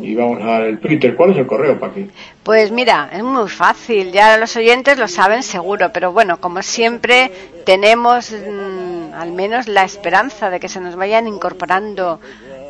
y 0.00 0.16
vamos 0.16 0.42
a 0.42 0.46
dar 0.46 0.62
el 0.64 0.80
Twitter. 0.80 1.14
¿Cuál 1.14 1.30
es 1.30 1.38
el 1.38 1.46
correo, 1.46 1.78
Paqui? 1.78 2.08
Pues 2.42 2.72
mira, 2.72 3.08
es 3.12 3.22
muy 3.22 3.48
fácil, 3.48 4.10
ya 4.10 4.36
los 4.36 4.56
oyentes 4.56 4.98
lo 4.98 5.06
saben 5.06 5.44
seguro, 5.44 5.92
pero 5.92 6.10
bueno, 6.12 6.40
como 6.40 6.62
siempre 6.62 7.30
tenemos 7.64 8.32
mm, 8.32 8.89
al 9.20 9.32
menos 9.32 9.68
la 9.68 9.84
esperanza 9.84 10.48
de 10.48 10.58
que 10.60 10.70
se 10.70 10.80
nos 10.80 10.96
vayan 10.96 11.28
incorporando 11.28 12.20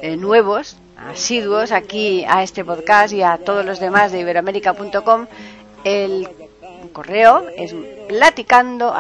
eh, 0.03 0.16
nuevos, 0.16 0.76
asiduos 0.96 1.70
aquí 1.70 2.24
a 2.28 2.42
este 2.42 2.64
podcast 2.64 3.14
y 3.14 3.22
a 3.22 3.38
todos 3.38 3.64
los 3.64 3.78
demás 3.78 4.11
de 4.11 4.18
iberoamérica.com. 4.20 5.26
El 5.84 6.28
correo 6.92 7.44
es 7.57 7.72
platicando 8.09 8.92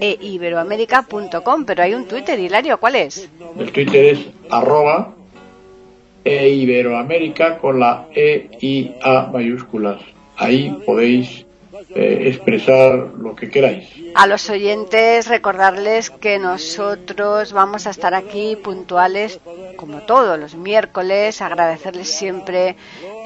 eiberoamérica.com, 0.00 1.64
pero 1.66 1.82
hay 1.82 1.92
un 1.92 2.06
Twitter, 2.06 2.38
Hilario, 2.38 2.80
¿cuál 2.80 2.96
es? 2.96 3.28
El 3.58 3.70
Twitter 3.72 4.06
es 4.06 4.20
arroba 4.48 5.12
e 6.24 6.48
Iberoamérica 6.48 7.58
con 7.58 7.78
la 7.78 8.06
E 8.14 8.48
y 8.58 8.92
A 9.02 9.28
mayúsculas. 9.30 10.00
Ahí 10.38 10.74
podéis 10.86 11.44
eh, 11.94 12.22
expresar 12.26 13.12
lo 13.18 13.34
que 13.34 13.48
queráis. 13.48 13.88
A 14.14 14.26
los 14.26 14.48
oyentes 14.50 15.28
recordarles 15.28 16.10
que 16.10 16.38
nosotros 16.38 17.52
vamos 17.52 17.86
a 17.86 17.90
estar 17.90 18.14
aquí 18.14 18.56
puntuales 18.56 19.40
como 19.76 20.02
todos 20.02 20.38
los 20.38 20.54
miércoles, 20.54 21.40
agradecerles 21.40 22.10
siempre 22.10 22.76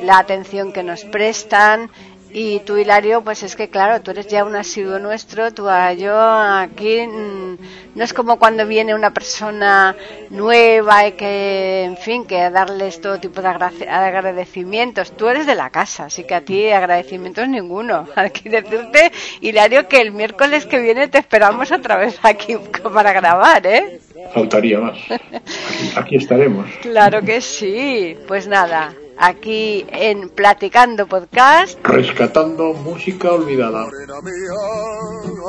la 0.02 0.18
atención 0.18 0.72
que 0.72 0.82
nos 0.82 1.04
prestan 1.04 1.90
y 2.36 2.58
tú, 2.60 2.76
Hilario, 2.76 3.22
pues 3.22 3.42
es 3.44 3.54
que 3.56 3.68
claro, 3.70 4.02
tú 4.02 4.10
eres 4.10 4.26
ya 4.26 4.44
un 4.44 4.56
asiduo 4.56 4.98
nuestro, 4.98 5.52
tú 5.54 5.68
a 5.68 5.92
yo 5.92 6.12
aquí 6.20 7.06
mm, 7.06 7.56
no 7.94 8.02
es 8.04 8.12
como 8.12 8.38
cuando 8.40 8.66
viene 8.66 8.94
una 8.94 9.12
persona 9.12 9.94
nueva 10.30 11.06
y 11.06 11.12
que, 11.12 11.84
en 11.84 11.96
fin, 11.96 12.24
que 12.26 12.50
darles 12.50 13.00
todo 13.00 13.20
tipo 13.20 13.40
de 13.40 13.48
agra- 13.48 13.72
agradecimientos. 13.88 15.12
Tú 15.16 15.28
eres 15.28 15.46
de 15.46 15.54
la 15.54 15.70
casa, 15.70 16.06
así 16.06 16.24
que 16.24 16.34
a 16.34 16.40
ti 16.40 16.68
agradecimientos 16.70 17.48
ninguno. 17.48 18.08
Aquí 18.16 18.48
decirte, 18.48 19.12
Hilario, 19.40 19.86
que 19.88 20.00
el 20.00 20.10
miércoles 20.12 20.66
que 20.66 20.80
viene 20.80 21.06
te 21.08 21.18
esperamos 21.18 21.70
otra 21.70 21.96
vez 21.96 22.18
aquí 22.22 22.56
para 22.92 23.12
grabar, 23.12 23.64
¿eh? 23.66 24.00
Faltaría 24.32 24.80
más. 24.80 24.98
Aquí, 25.08 25.92
aquí 25.96 26.16
estaremos. 26.16 26.66
Claro 26.82 27.22
que 27.22 27.40
sí. 27.40 28.16
Pues 28.26 28.48
nada, 28.48 28.92
aquí 29.18 29.86
en 29.88 30.28
Platicando 30.30 31.06
Podcast. 31.06 31.78
Rescatando 31.84 32.74
música 32.74 33.32
olvidada. 33.32 33.86
Mía, 33.86 34.54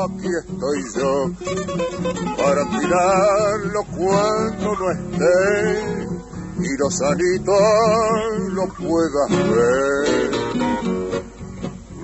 aquí 0.06 0.28
estoy 0.40 0.84
yo 0.96 1.32
para 2.38 2.64
tirarlo 2.70 3.84
cuando 3.96 4.76
no 4.76 4.92
esté 4.92 6.16
y 6.60 6.78
los 6.78 7.02
anitos 7.02 7.60
lo 8.52 8.68
puedas 8.68 9.30
ver. 9.56 10.32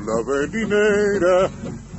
La 0.05 0.17
velinera, 0.27 1.49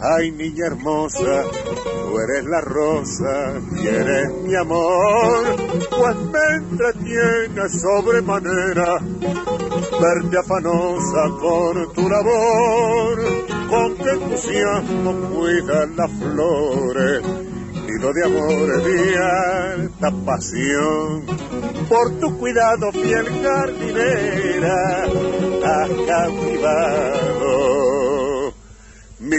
ay 0.03 0.33
niña 0.33 0.67
hermosa, 0.67 1.45
tú 1.53 2.19
eres 2.19 2.45
la 2.47 2.61
rosa 2.61 3.53
y 3.81 3.87
eres 3.87 4.33
mi 4.43 4.55
amor, 4.57 5.57
pues 5.91 6.17
me 6.17 6.57
entretiene 6.57 7.69
sobremanera 7.69 8.99
verte 10.01 10.39
afanosa 10.39 11.29
con 11.41 11.93
tu 11.93 12.09
labor, 12.09 13.21
con 13.71 13.97
qué 13.97 14.11
entusiasmo 14.11 15.13
cuidas 15.31 15.89
las 15.97 16.11
flores, 16.11 17.23
nido 17.87 18.13
de 18.13 18.25
amor 18.25 18.83
de 18.83 19.19
alta 19.19 20.11
pasión, 20.25 21.27
por 21.89 22.11
tu 22.19 22.39
cuidado 22.39 22.91
fiel 22.91 23.27
jardinera, 23.43 25.05
has 25.65 25.91
cautivado 26.09 27.92
mi 29.29 29.39